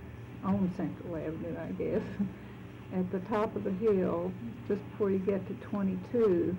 on 0.43 0.71
Central 0.75 1.15
Avenue, 1.15 1.55
I 1.57 1.71
guess, 1.71 2.03
at 2.93 3.09
the 3.11 3.19
top 3.21 3.55
of 3.55 3.63
the 3.63 3.71
hill, 3.71 4.31
just 4.67 4.81
before 4.91 5.09
you 5.09 5.19
get 5.19 5.47
to 5.47 5.53
22. 5.65 6.55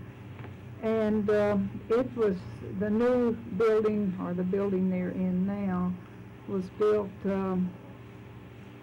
And 0.83 1.29
um, 1.31 1.81
it 1.89 2.15
was, 2.17 2.37
the 2.79 2.91
new 2.91 3.33
building, 3.57 4.17
or 4.21 4.35
the 4.35 4.43
building 4.43 4.91
they're 4.91 5.11
in 5.11 5.47
now, 5.47 5.93
was 6.49 6.65
built, 6.79 7.11
um, 7.27 7.71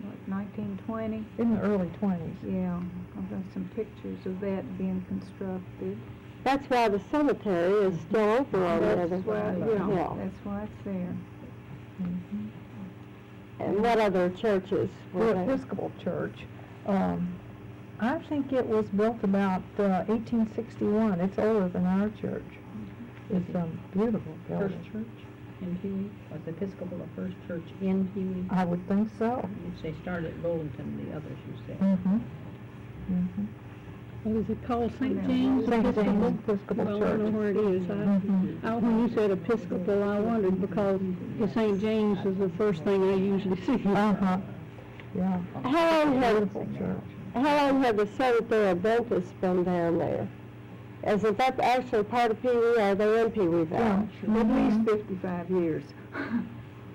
what, 0.03 0.17
1920? 0.27 1.25
In 1.37 1.55
the 1.55 1.61
early 1.61 1.89
twenties. 1.99 2.35
Yeah, 2.45 2.79
I've 3.17 3.29
got 3.29 3.39
some 3.53 3.69
pictures 3.75 4.19
of 4.25 4.39
that 4.41 4.77
being 4.77 5.03
constructed. 5.07 5.97
That's 6.43 6.67
why 6.69 6.87
the 6.89 6.99
cemetery 7.11 7.73
is 7.85 7.99
still 8.09 8.29
open 8.31 8.63
on 8.63 8.81
there. 8.81 9.07
That's 9.07 9.25
why, 9.25 9.55
yeah, 9.57 9.89
Yeah. 9.89 10.13
that's 10.17 10.37
why 10.45 10.63
it's 10.63 10.83
there. 10.85 11.13
And 13.59 13.79
what 13.81 13.99
other 13.99 14.29
churches 14.31 14.89
were 15.13 15.27
The 15.27 15.33
there? 15.33 15.43
Episcopal 15.43 15.91
Church, 16.03 16.45
um, 16.87 17.27
I 17.99 18.17
think 18.17 18.51
it 18.53 18.65
was 18.65 18.85
built 18.87 19.23
about, 19.23 19.61
uh, 19.77 20.03
eighteen 20.09 20.49
sixty-one. 20.55 21.19
It's 21.21 21.37
older 21.37 21.69
than 21.69 21.85
our 21.85 22.09
church. 22.19 22.43
It's 23.29 23.53
a 23.53 23.67
beautiful 23.93 24.33
First 24.47 24.59
building. 24.59 24.91
church 24.91 25.25
in 25.61 25.77
Pewee? 25.77 26.09
Was 26.31 26.41
Episcopal 26.47 26.97
the 26.97 27.07
first 27.21 27.35
church 27.47 27.63
in 27.81 28.07
Pewee? 28.13 28.45
I 28.49 28.65
would 28.65 28.85
think 28.87 29.09
so. 29.17 29.37
Which 29.37 29.81
they 29.83 30.01
started 30.01 30.31
at 30.33 30.41
Bullington, 30.43 30.97
the 31.05 31.15
others 31.15 31.37
you 31.47 31.53
said. 31.67 31.79
Mm-hmm. 31.79 32.17
Mm-hmm. 33.11 33.45
What 34.23 34.35
is 34.37 34.49
it 34.51 34.63
called, 34.67 34.91
St. 34.99 35.25
James 35.27 35.67
St. 35.67 35.83
James 35.95 35.97
Episcopal? 35.97 36.27
Episcopal 36.27 36.85
Well, 36.85 37.03
I 37.03 37.07
don't 37.07 37.23
know 37.33 37.39
where 37.39 37.49
it 37.49 37.57
is. 37.57 37.89
I, 37.89 37.93
Mhm. 37.93 38.63
I, 38.63 38.75
when 38.75 38.99
you 39.07 39.15
said 39.15 39.31
Episcopal, 39.31 40.03
I 40.03 40.19
wondered 40.19 40.61
because 40.61 40.99
the 41.39 41.47
St. 41.49 41.81
James 41.81 42.19
is 42.25 42.37
the 42.37 42.49
first 42.49 42.83
thing 42.83 43.01
I 43.09 43.15
usually 43.15 43.59
see. 43.65 43.83
Uh-huh, 43.87 44.37
yeah. 45.15 45.39
How 45.63 46.03
long 46.05 46.21
have, 46.21 46.35
Beautiful 46.37 46.67
church. 46.77 46.97
how 47.33 47.41
long 47.71 47.83
have 47.83 47.97
the 47.97 48.07
Seventh-day 48.15 48.69
Adventists 48.69 49.31
been 49.41 49.63
down 49.63 49.97
there? 49.97 50.27
Isn't 51.07 51.37
that 51.37 51.59
actually 51.59 52.03
part 52.03 52.31
of 52.31 52.41
Pewee, 52.41 52.77
or 52.77 52.81
are 52.81 52.95
they 52.95 53.21
in 53.21 53.31
Pewee 53.31 53.63
Valley? 53.65 54.07
At 54.23 54.47
least 54.47 54.89
fifty-five 54.89 55.49
years. 55.49 55.83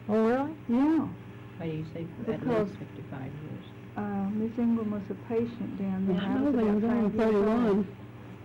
Oh, 0.08 0.24
really? 0.24 0.54
Yeah. 0.68 1.08
Why 1.56 1.66
do 1.66 1.72
you 1.72 1.84
say 1.92 2.02
at 2.02 2.26
Because- 2.26 2.68
least 2.68 2.78
fifty-five 2.78 3.22
years? 3.42 3.64
Uh, 3.96 4.28
Miss 4.30 4.52
Ingram 4.56 4.90
was 4.92 5.02
a 5.10 5.14
patient 5.28 5.78
down 5.80 6.06
there. 6.06 6.20
I 6.20 6.36
I 6.36 6.40
was 6.42 6.54
they 6.54 6.62
about 6.62 6.74
was 6.76 6.84
only 6.84 7.10
five 7.10 7.14
years 7.14 7.34
old. 7.34 7.44
thirty-one. 7.44 7.96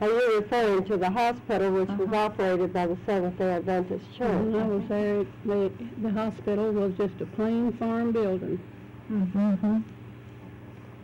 Are 0.02 0.08
you 0.10 0.40
referring 0.40 0.84
to 0.86 0.98
the 0.98 1.10
hospital 1.12 1.72
which 1.74 1.90
was 1.90 2.00
Uh-huh. 2.10 2.16
operated 2.16 2.74
by 2.74 2.88
the 2.88 2.98
Seventh-day 3.06 3.52
Adventist 3.54 4.06
When 4.18 4.32
I 4.32 4.34
Church? 4.34 4.70
was 4.72 4.84
there, 4.90 5.26
the, 5.46 5.72
the 6.02 6.10
hospital 6.10 6.72
was 6.72 6.94
just 6.98 7.22
a 7.22 7.26
plain 7.28 7.72
farm 7.74 8.12
building. 8.12 8.60
Mm-hmm. 9.12 9.78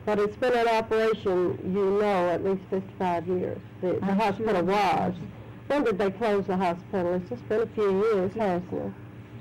But 0.08 0.20
it's 0.20 0.38
been 0.38 0.54
in 0.54 0.70
operation, 0.70 1.60
you 1.66 2.00
know, 2.00 2.30
at 2.30 2.42
least 2.42 2.62
fifty-five 2.70 3.28
years. 3.28 3.58
The, 3.82 4.00
the 4.00 4.16
hospital 4.16 4.64
was. 4.64 5.14
When 5.68 5.84
did 5.84 5.98
they 5.98 6.12
close 6.12 6.46
the 6.48 6.56
hospital? 6.56 7.16
It's 7.16 7.30
just 7.30 7.50
been 7.50 7.60
a 7.60 7.66
few 7.68 7.92
years, 8.06 8.34
hasn't 8.36 8.72
it? 8.72 8.92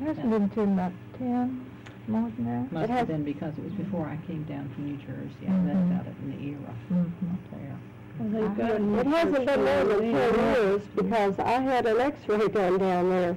It 0.01 0.05
hasn't 0.07 0.29
been 0.29 0.49
to 0.51 0.61
about 0.63 0.91
ten, 1.19 1.65
more 2.09 2.29
than 2.37 2.47
that. 2.47 2.73
Must 2.73 2.89
has- 2.91 2.99
have 2.99 3.07
been 3.07 3.23
because 3.23 3.57
it 3.57 3.63
was 3.63 3.75
before 3.75 4.07
I 4.09 4.17
came 4.27 4.43
down 4.43 4.69
from 4.75 4.87
New 4.87 4.97
Jersey. 4.97 5.47
I 5.47 5.53
read 5.53 5.77
about 5.77 6.07
it 6.09 6.15
in 6.25 6.31
the 6.33 6.49
era 6.49 6.75
Mhm. 6.91 7.33
up 7.33 7.41
there. 7.53 7.77
Well, 8.19 8.29
they've 8.49 8.57
got 8.59 8.71
a 8.73 8.79
new 8.81 8.99
It 8.99 9.07
hasn't 9.07 9.47
been 9.47 9.65
more 9.65 9.67
down 9.67 9.89
than 9.89 10.13
there. 10.15 10.33
ten 10.33 10.55
years, 10.65 10.83
because 10.97 11.39
I 11.39 11.61
had 11.61 11.87
an 11.87 12.01
x-ray 12.01 12.49
done 12.49 12.79
down 12.79 13.09
there, 13.11 13.37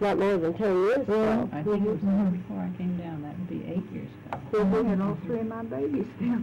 not 0.00 0.18
more 0.18 0.38
than 0.38 0.54
ten 0.54 0.74
years 0.74 1.00
ago. 1.06 1.50
I 1.52 1.62
think 1.62 1.84
it 1.84 1.90
was 1.90 2.00
there 2.00 2.12
Mhm. 2.12 2.32
before 2.32 2.60
I 2.60 2.78
came 2.78 2.91
ago. 4.52 4.84
I 4.84 4.88
had 4.88 5.00
all 5.00 5.18
three 5.26 5.40
of 5.40 5.46
my 5.46 5.62
babies 5.62 6.06
down 6.20 6.42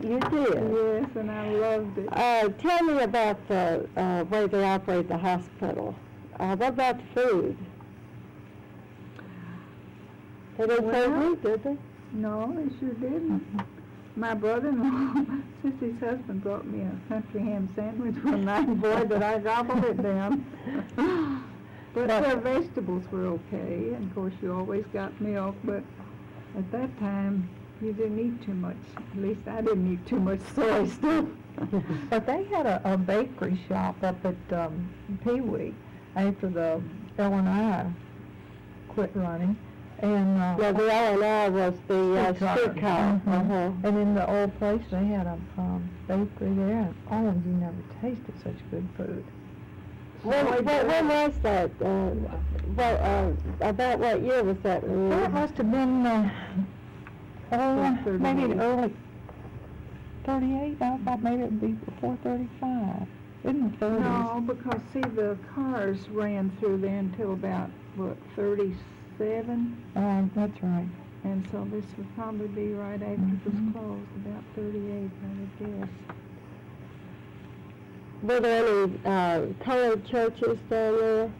there. 0.00 0.10
You 0.10 0.18
did? 0.18 0.54
Yes, 0.54 1.10
and 1.16 1.30
I 1.30 1.50
loved 1.52 1.98
it. 1.98 2.08
Uh, 2.12 2.48
tell 2.48 2.82
me 2.84 3.02
about 3.02 3.46
the, 3.48 3.88
uh, 3.96 4.24
way 4.30 4.46
they 4.46 4.64
operate 4.64 5.08
the 5.08 5.18
hospital. 5.18 5.94
Uh, 6.40 6.56
what 6.56 6.70
about 6.70 6.98
the 6.98 7.20
food? 7.22 7.56
They 10.58 10.66
didn't 10.66 10.92
serve 10.92 11.12
Well- 11.12 11.30
meat, 11.30 11.42
did 11.42 11.64
they? 11.64 11.76
No, 12.14 12.52
they 12.54 12.68
sure 12.78 12.94
didn't. 12.94 13.42
My 14.16 14.34
brother-in-law, 14.34 15.24
Sissy's 15.64 15.98
husband, 16.00 16.42
brought 16.42 16.66
me 16.66 16.82
a 16.82 17.08
country 17.08 17.40
ham 17.40 17.70
sandwich 17.74 18.16
one 18.22 18.44
night, 18.44 18.66
boy, 18.80 19.04
did 19.04 19.22
I 19.22 19.38
gobble 19.38 19.82
it 19.84 20.02
down. 20.02 20.44
But 21.94 22.08
their 22.08 22.36
vegetables 22.38 23.04
were 23.12 23.26
okay, 23.26 23.92
and 23.94 24.08
of 24.08 24.14
course, 24.14 24.32
you 24.40 24.50
always 24.54 24.84
got 24.94 25.18
milk, 25.20 25.54
but 25.62 25.82
at 26.56 26.70
that 26.72 26.98
time, 26.98 27.48
you 27.80 27.92
didn't 27.92 28.18
eat 28.18 28.44
too 28.46 28.54
much. 28.54 28.76
At 28.96 29.22
least 29.22 29.40
I 29.48 29.60
didn't 29.60 29.92
eat 29.92 30.06
too 30.06 30.20
much 30.20 30.40
soy 30.54 30.86
stuff. 30.88 31.26
But 32.10 32.26
they 32.26 32.44
had 32.44 32.64
a, 32.66 32.80
a 32.94 32.96
bakery 32.96 33.58
shop 33.68 34.02
up 34.02 34.16
at, 34.24 34.52
um, 34.58 34.88
Pewee 35.22 35.74
after 36.16 36.48
the 36.48 36.80
L 37.18 37.34
and 37.34 37.48
I 37.48 37.86
quit 38.88 39.10
running. 39.14 39.56
And, 39.98 40.40
uh. 40.40 40.56
No, 40.56 40.72
the 40.72 40.92
L 40.92 41.14
and 41.14 41.22
R 41.22 41.50
was 41.50 41.74
the, 41.88 42.18
uh, 42.18 42.34
Streetcar. 42.34 43.20
Mhm. 43.26 43.28
Uh-huh. 43.28 43.88
And 43.88 43.98
in 43.98 44.14
the 44.14 44.28
old 44.28 44.58
place, 44.58 44.82
they 44.90 45.04
had 45.06 45.26
a, 45.26 45.38
um, 45.58 45.88
bakery 46.08 46.54
there, 46.54 46.88
and 46.88 46.94
oh, 47.10 47.42
you 47.46 47.54
never 47.56 47.82
tasted 48.00 48.34
such 48.42 48.56
good 48.70 48.88
food. 48.96 49.24
When, 50.22 50.46
when, 50.64 50.86
when 50.86 51.08
was 51.08 51.32
that? 51.42 51.70
Uh, 51.82 52.10
well, 52.76 53.34
uh, 53.60 53.68
about 53.68 53.98
what 53.98 54.22
year 54.22 54.42
was 54.44 54.56
that? 54.62 54.82
That 54.82 55.32
must 55.32 55.56
have 55.56 55.70
been, 55.70 56.06
uh, 56.06 56.30
oh, 57.52 57.98
Thirty- 58.04 58.18
maybe 58.22 58.40
thirty-eight. 58.42 58.56
the 58.56 58.62
early 58.64 58.94
thirty-eight, 60.24 60.76
I 60.80 60.96
thought 60.98 61.22
maybe 61.22 61.42
it'd 61.42 61.60
be 61.60 61.72
before 61.72 62.16
thirty-five, 62.22 63.06
in 63.44 63.64
the 63.70 63.76
thirties. 63.78 64.00
No, 64.04 64.44
because 64.46 64.80
see, 64.92 65.00
the 65.00 65.36
cars 65.54 66.08
ran 66.10 66.50
through 66.60 66.78
there 66.78 66.98
until 67.00 67.32
about, 67.32 67.70
what, 67.96 68.16
thirty-seven? 68.36 69.76
Um, 69.96 70.30
that's 70.36 70.62
right. 70.62 70.88
And 71.24 71.46
so 71.50 71.66
this 71.70 71.84
would 71.98 72.14
probably 72.16 72.48
be 72.48 72.72
right 72.74 72.94
after 73.02 73.12
it 73.12 73.44
was 73.44 73.54
Mhm. 73.54 73.72
closed, 73.72 74.08
about 74.24 74.44
thirty-eight, 74.54 75.10
I 75.24 75.64
would 75.66 75.80
guess. 75.80 75.88
Were 78.22 78.38
there 78.40 78.64
any, 78.64 79.00
uh, 79.04 79.46
colored 79.64 80.06
churches 80.06 80.58
down 80.70 80.96
there? 80.98 81.30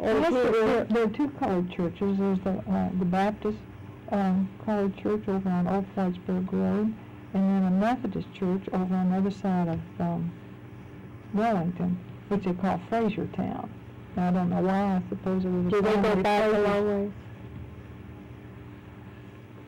And 0.00 0.20
Yes, 0.20 0.32
there, 0.32 0.52
there- 0.52 0.84
there 0.84 1.04
are 1.04 1.08
two 1.08 1.28
colored 1.30 1.70
churches. 1.70 2.18
There's 2.18 2.38
the, 2.40 2.50
uh, 2.70 2.88
the 2.98 3.04
Baptist, 3.04 3.58
um, 4.12 4.48
colored 4.64 4.96
church 4.96 5.26
over 5.26 5.48
on 5.48 5.66
Old 5.66 5.86
Whitesburg 5.96 6.52
Road, 6.52 6.92
and 7.34 7.42
then 7.42 7.64
a 7.64 7.70
Methodist 7.70 8.32
church 8.34 8.62
over 8.72 8.94
on 8.94 9.10
the 9.10 9.16
other 9.16 9.30
side 9.30 9.68
of 9.68 9.80
um, 10.00 10.30
Wellington, 11.34 11.98
which 12.28 12.44
they 12.44 12.52
call 12.52 12.80
Frasertown. 12.90 13.68
Now, 14.16 14.28
I 14.28 14.30
don't 14.32 14.50
know 14.50 14.60
why. 14.62 14.96
I 14.96 15.02
suppose 15.08 15.44
it 15.44 15.48
was. 15.48 15.66
a 15.66 15.70
Do 15.70 15.82
they 15.82 15.94
go 15.96 16.22
back 16.22 16.54
a 16.54 16.58
long 16.58 16.86
ways? 16.86 17.12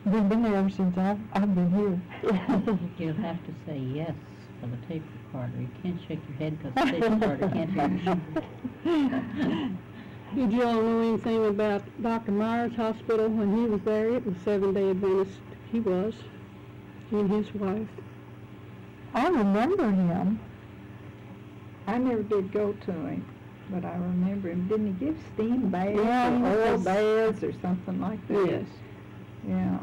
They've 0.07 0.29
been 0.29 0.43
there 0.43 0.55
ever 0.57 0.71
since 0.71 0.97
I've, 0.97 1.19
I've 1.35 1.55
been 1.55 1.71
here. 1.71 2.79
You'll 2.99 3.15
have 3.15 3.45
to 3.47 3.53
say 3.67 3.79
yes 3.79 4.13
for 4.61 4.67
the 4.67 4.77
tape 4.89 5.03
recorder. 5.25 5.61
You 5.61 5.69
can't 5.83 6.01
shake 6.07 6.21
your 6.29 6.39
head 6.39 6.59
because 6.59 6.75
the 6.75 7.01
tape 7.01 7.11
recorder 7.21 7.49
can't 7.49 7.71
hear 7.71 8.21
you. 8.85 9.79
Did 10.35 10.53
you 10.53 10.63
all 10.63 10.75
know 10.83 11.01
anything 11.09 11.47
about 11.47 11.83
Dr. 12.03 12.33
Myers 12.33 12.75
Hospital 12.77 13.29
when 13.29 13.57
he 13.57 13.65
was 13.65 13.81
there? 13.83 14.15
It 14.15 14.27
was 14.27 14.37
Seven-day 14.45 14.91
Adventist, 14.91 15.41
he 15.73 15.81
was, 15.81 16.15
He 17.11 17.17
and 17.19 17.31
his 17.31 17.53
wife. 17.55 17.89
I 19.15 19.29
remember 19.29 19.91
him. 19.91 20.39
I 21.87 21.97
never 21.97 22.23
did 22.23 22.53
go 22.53 22.73
to 22.73 22.93
him, 22.93 23.25
but 23.71 23.85
I 23.87 23.95
remember 23.95 24.51
him. 24.51 24.69
Didn't 24.69 24.87
he 24.99 25.07
give 25.07 25.17
steam 25.33 25.71
baths 25.71 25.97
Yeah, 25.97 26.43
or 26.43 26.73
oil 26.73 26.79
baths 26.79 27.43
or 27.43 27.53
something 27.63 27.99
like 27.99 28.29
that? 28.29 28.47
Yes. 28.47 28.67
Yeah. 29.49 29.79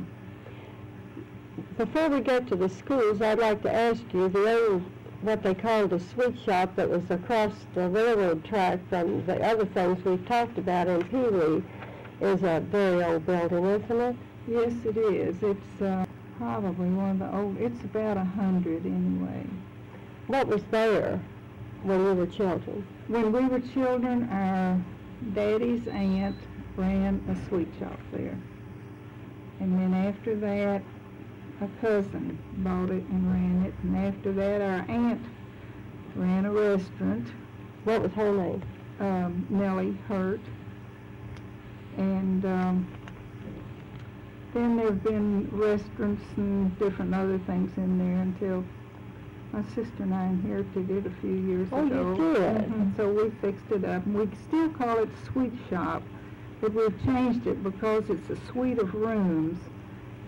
Before 1.77 2.09
we 2.09 2.21
get 2.21 2.47
to 2.47 2.55
the 2.55 2.67
schools, 2.69 3.21
I'd 3.21 3.39
like 3.39 3.61
to 3.63 3.73
ask 3.73 4.01
you, 4.13 4.27
the 4.27 4.69
old, 4.69 4.83
what 5.21 5.41
they 5.41 5.53
called 5.53 5.93
a 5.93 5.99
sweet 5.99 6.37
shop 6.39 6.75
that 6.75 6.89
was 6.89 7.09
across 7.09 7.53
the 7.73 7.87
railroad 7.87 8.43
track 8.43 8.79
from 8.89 9.25
the 9.25 9.41
other 9.41 9.65
things 9.65 10.03
we've 10.03 10.25
talked 10.27 10.57
about 10.57 10.87
in 10.87 11.03
Pewee 11.05 11.63
is 12.21 12.43
a 12.43 12.59
very 12.59 13.03
old 13.03 13.25
building, 13.25 13.65
isn't 13.65 14.01
it? 14.01 14.15
Yes, 14.47 14.73
it 14.85 14.97
is. 14.97 15.35
It's 15.41 15.81
uh, 15.81 16.05
probably 16.37 16.89
one 16.89 17.11
of 17.11 17.19
the 17.19 17.35
old. 17.35 17.57
It's 17.57 17.81
about 17.83 18.17
a 18.17 18.23
hundred 18.23 18.85
anyway. 18.85 19.45
What 20.27 20.47
was 20.47 20.63
there 20.71 21.21
when 21.83 22.03
we 22.03 22.13
were 22.13 22.27
children? 22.27 22.85
When 23.07 23.31
we 23.31 23.45
were 23.45 23.61
children, 23.61 24.29
our 24.29 24.79
daddy's 25.33 25.87
aunt 25.87 26.37
ran 26.75 27.23
a 27.29 27.47
sweet 27.47 27.69
shop 27.79 27.99
there. 28.11 28.37
And 29.59 29.79
then 29.79 29.93
after 29.93 30.35
that, 30.35 30.81
a 31.61 31.67
cousin 31.81 32.37
bought 32.57 32.89
it 32.89 33.03
and 33.09 33.31
ran 33.31 33.65
it. 33.65 33.73
And 33.83 33.97
after 33.97 34.31
that, 34.33 34.61
our 34.61 34.85
aunt 34.89 35.21
ran 36.15 36.45
a 36.45 36.51
restaurant, 36.51 37.27
What 37.83 38.01
was 38.01 38.11
her 38.13 38.31
name? 38.31 38.61
um, 38.99 39.45
Nellie 39.49 39.97
Hurt. 40.07 40.39
And 41.97 42.45
um, 42.45 42.87
then 44.53 44.77
there 44.77 44.87
have 44.87 45.03
been 45.03 45.47
restaurants 45.51 46.23
and 46.37 46.77
different 46.79 47.13
other 47.13 47.37
things 47.39 47.71
in 47.77 47.97
there 47.97 48.21
until 48.21 48.63
my 49.53 49.63
sister 49.73 50.03
and 50.03 50.13
I 50.13 50.25
inherited 50.25 50.89
it 50.91 51.05
a 51.05 51.09
few 51.21 51.33
years 51.33 51.69
Oh, 51.71 51.83
you 51.85 51.91
ago. 51.91 52.15
did? 52.15 52.69
Mhm, 52.69 52.95
So 52.97 53.11
we 53.11 53.29
fixed 53.41 53.71
it 53.71 53.85
up. 53.85 54.05
And 54.05 54.15
we 54.15 54.27
still 54.47 54.69
call 54.69 54.99
it 54.99 55.09
Sweet 55.31 55.53
Shop, 55.69 56.03
but 56.61 56.73
we've 56.73 57.03
changed 57.05 57.47
it 57.47 57.63
because 57.63 58.09
it's 58.09 58.29
a 58.29 58.35
suite 58.47 58.79
of 58.79 58.93
rooms, 58.93 59.57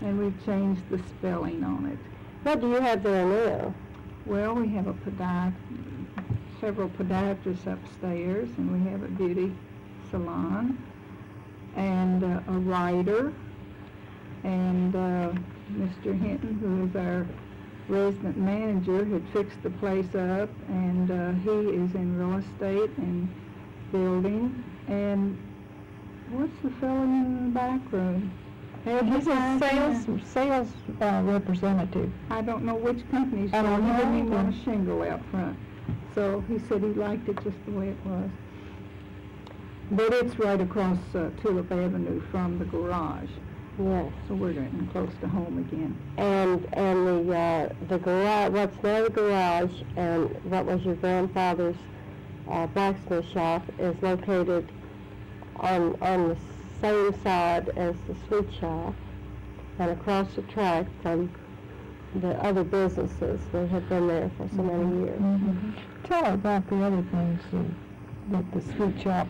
and 0.01 0.19
we've 0.19 0.45
changed 0.45 0.81
the 0.89 0.99
spelling 0.99 1.63
on 1.63 1.85
it. 1.87 1.97
What 2.43 2.61
do 2.61 2.69
you 2.69 2.79
have 2.79 3.03
there 3.03 3.25
now? 3.25 3.73
Well, 4.25 4.55
we 4.55 4.67
have 4.69 4.87
a 4.87 4.93
podi- 4.93 5.53
several 6.59 6.89
podiatrists 6.89 7.65
upstairs, 7.65 8.49
and 8.57 8.71
we 8.71 8.89
have 8.91 9.03
a 9.03 9.07
beauty 9.07 9.53
salon, 10.11 10.77
and 11.75 12.23
uh, 12.23 12.39
a 12.47 12.51
writer, 12.59 13.33
and 14.43 14.95
uh, 14.95 15.31
Mr. 15.73 16.19
Hinton, 16.19 16.57
who 16.59 16.87
is 16.87 16.95
our 16.95 17.27
resident 17.87 18.37
manager, 18.37 19.05
had 19.05 19.27
fixed 19.29 19.61
the 19.63 19.69
place 19.71 20.13
up, 20.15 20.49
and 20.69 21.11
uh, 21.11 21.31
he 21.43 21.69
is 21.69 21.93
in 21.95 22.17
real 22.17 22.37
estate 22.39 22.91
and 22.97 23.29
building, 23.91 24.63
and 24.87 25.37
what's 26.31 26.57
the 26.63 26.69
fellow 26.81 27.03
in 27.03 27.45
the 27.45 27.51
back 27.59 27.81
room? 27.91 28.31
He's 28.87 29.27
a 29.27 29.57
sales, 29.59 30.05
sales 30.25 30.69
uh, 31.01 31.21
representative. 31.25 32.09
I 32.29 32.41
don't 32.41 32.63
know 32.63 32.75
which 32.75 32.99
company's 33.11 33.53
I 33.53 33.61
don't 33.61 33.81
for. 33.81 33.85
He 33.85 33.91
know 33.91 33.97
didn't 33.97 34.31
want 34.31 34.55
a 34.55 34.63
shingle 34.63 35.03
out 35.03 35.19
front. 35.29 35.57
So 36.15 36.41
he 36.47 36.57
said 36.59 36.81
he 36.81 36.87
liked 36.89 37.27
it 37.27 37.35
just 37.43 37.57
the 37.65 37.71
way 37.71 37.89
it 37.89 37.97
was. 38.05 38.29
But 39.91 40.13
it's 40.13 40.39
right 40.39 40.59
across 40.61 40.97
uh, 41.13 41.31
Tulip 41.41 41.69
Avenue 41.71 42.21
from 42.31 42.59
the 42.59 42.65
garage, 42.65 43.29
Yes. 43.77 44.11
so 44.27 44.35
we're 44.35 44.53
getting 44.53 44.87
close 44.91 45.11
to 45.21 45.27
home 45.27 45.57
again. 45.59 45.97
And, 46.17 46.65
and 46.73 47.07
the, 47.29 47.37
uh, 47.37 47.69
the 47.89 47.97
garage, 47.97 48.51
what's 48.51 48.83
now 48.83 49.03
the 49.03 49.09
garage 49.09 49.81
and 49.97 50.29
what 50.45 50.65
was 50.65 50.81
your 50.83 50.95
grandfather's, 50.95 51.75
uh, 52.49 52.67
blacksmith 52.67 53.25
shop 53.33 53.63
is 53.79 53.95
located 54.01 54.69
on, 55.57 55.97
on 56.01 56.29
the 56.29 56.37
same 56.81 57.13
side 57.23 57.69
as 57.77 57.95
the 58.07 58.15
sweet 58.27 58.47
shop 58.59 58.93
and 59.79 59.91
across 59.91 60.33
the 60.35 60.41
track 60.43 60.85
from 61.01 61.31
the 62.15 62.33
other 62.43 62.63
businesses 62.63 63.39
that 63.51 63.67
have 63.69 63.87
been 63.89 64.07
there 64.07 64.31
for 64.37 64.47
so 64.55 64.63
many 64.63 65.05
years. 65.05 65.21
Tell 66.05 66.25
her 66.25 66.33
about 66.33 66.67
the 66.69 66.81
other 66.83 67.03
things 67.11 67.41
that, 67.51 67.65
that 68.31 68.51
the 68.53 68.73
sweet 68.73 69.01
shop 69.01 69.27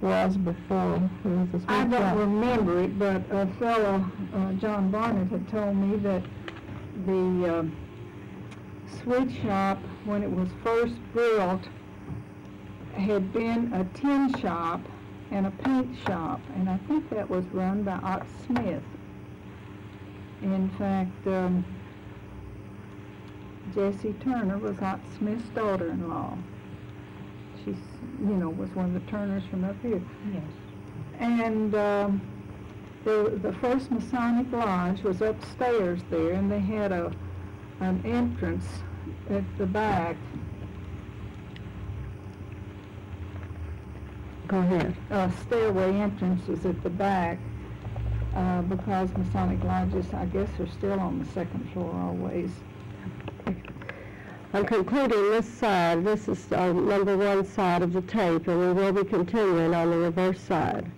was 0.00 0.36
before 0.36 0.96
it 1.24 1.28
was 1.28 1.48
a 1.54 1.58
sweet 1.58 1.68
I 1.68 1.80
shop. 1.82 1.90
don't 1.90 2.18
remember 2.18 2.80
it, 2.82 2.98
but 2.98 3.22
a 3.30 3.46
fellow, 3.58 4.04
uh, 4.34 4.52
John 4.54 4.90
Barnett, 4.90 5.28
had 5.28 5.48
told 5.48 5.76
me 5.76 5.96
that 5.98 6.22
the 7.06 7.58
um 7.58 7.76
sweet 9.02 9.30
shop, 9.42 9.78
when 10.04 10.22
it 10.22 10.30
was 10.30 10.48
first 10.62 10.94
built, 11.14 11.62
had 12.94 13.32
been 13.32 13.72
a 13.72 13.84
tin 13.98 14.34
shop 14.38 14.80
and 15.30 15.46
a 15.46 15.50
paint 15.50 15.96
shop, 16.06 16.40
and 16.56 16.68
I 16.68 16.78
think 16.88 17.08
that 17.10 17.28
was 17.28 17.44
run 17.52 17.82
by 17.82 17.92
Ott 17.92 18.26
Smith. 18.46 18.82
In 20.42 20.70
fact, 20.78 21.26
um, 21.26 21.64
Jessie 23.74 24.14
Turner 24.24 24.58
was 24.58 24.78
Ott 24.80 25.00
Smith's 25.18 25.48
daughter-in-law. 25.50 26.36
She's, 27.64 27.76
you 28.20 28.34
know, 28.34 28.48
was 28.48 28.70
one 28.70 28.86
of 28.86 28.94
the 28.94 29.10
Turners 29.10 29.42
from 29.50 29.64
up 29.64 29.76
here. 29.82 30.02
Yes. 30.32 30.42
And 31.18 31.74
um, 31.74 32.22
the, 33.04 33.38
the 33.42 33.52
first 33.54 33.90
Masonic 33.90 34.50
Lodge 34.52 35.02
was 35.02 35.20
upstairs 35.20 36.00
there, 36.10 36.32
and 36.32 36.50
they 36.50 36.60
had 36.60 36.92
a, 36.92 37.12
an 37.80 38.00
entrance 38.06 38.66
at 39.28 39.44
the 39.58 39.66
back. 39.66 40.16
Go 44.48 44.60
ahead. 44.60 44.96
A 45.10 45.30
stairway 45.46 45.94
entrance 46.00 46.46
was 46.48 46.64
at 46.64 46.82
the 46.82 46.88
back, 46.88 47.38
uh, 48.34 48.62
because 48.62 49.10
Masonic 49.14 49.62
lodges, 49.62 50.06
I 50.14 50.24
guess, 50.24 50.48
are 50.58 50.66
still 50.68 50.98
on 50.98 51.18
the 51.18 51.26
second 51.26 51.70
floor 51.72 51.94
always. 51.94 52.50
I'm 54.54 54.64
concluding 54.64 55.30
this 55.30 55.46
side. 55.46 56.02
This 56.02 56.28
is 56.28 56.50
our 56.52 56.72
number 56.72 57.14
one 57.14 57.44
side 57.44 57.82
of 57.82 57.92
the 57.92 58.00
tape, 58.00 58.48
and 58.48 58.58
we 58.58 58.72
will 58.72 58.92
be 58.92 59.04
continuing 59.04 59.74
on 59.74 59.90
the 59.90 59.98
reverse 59.98 60.40
side. 60.40 60.90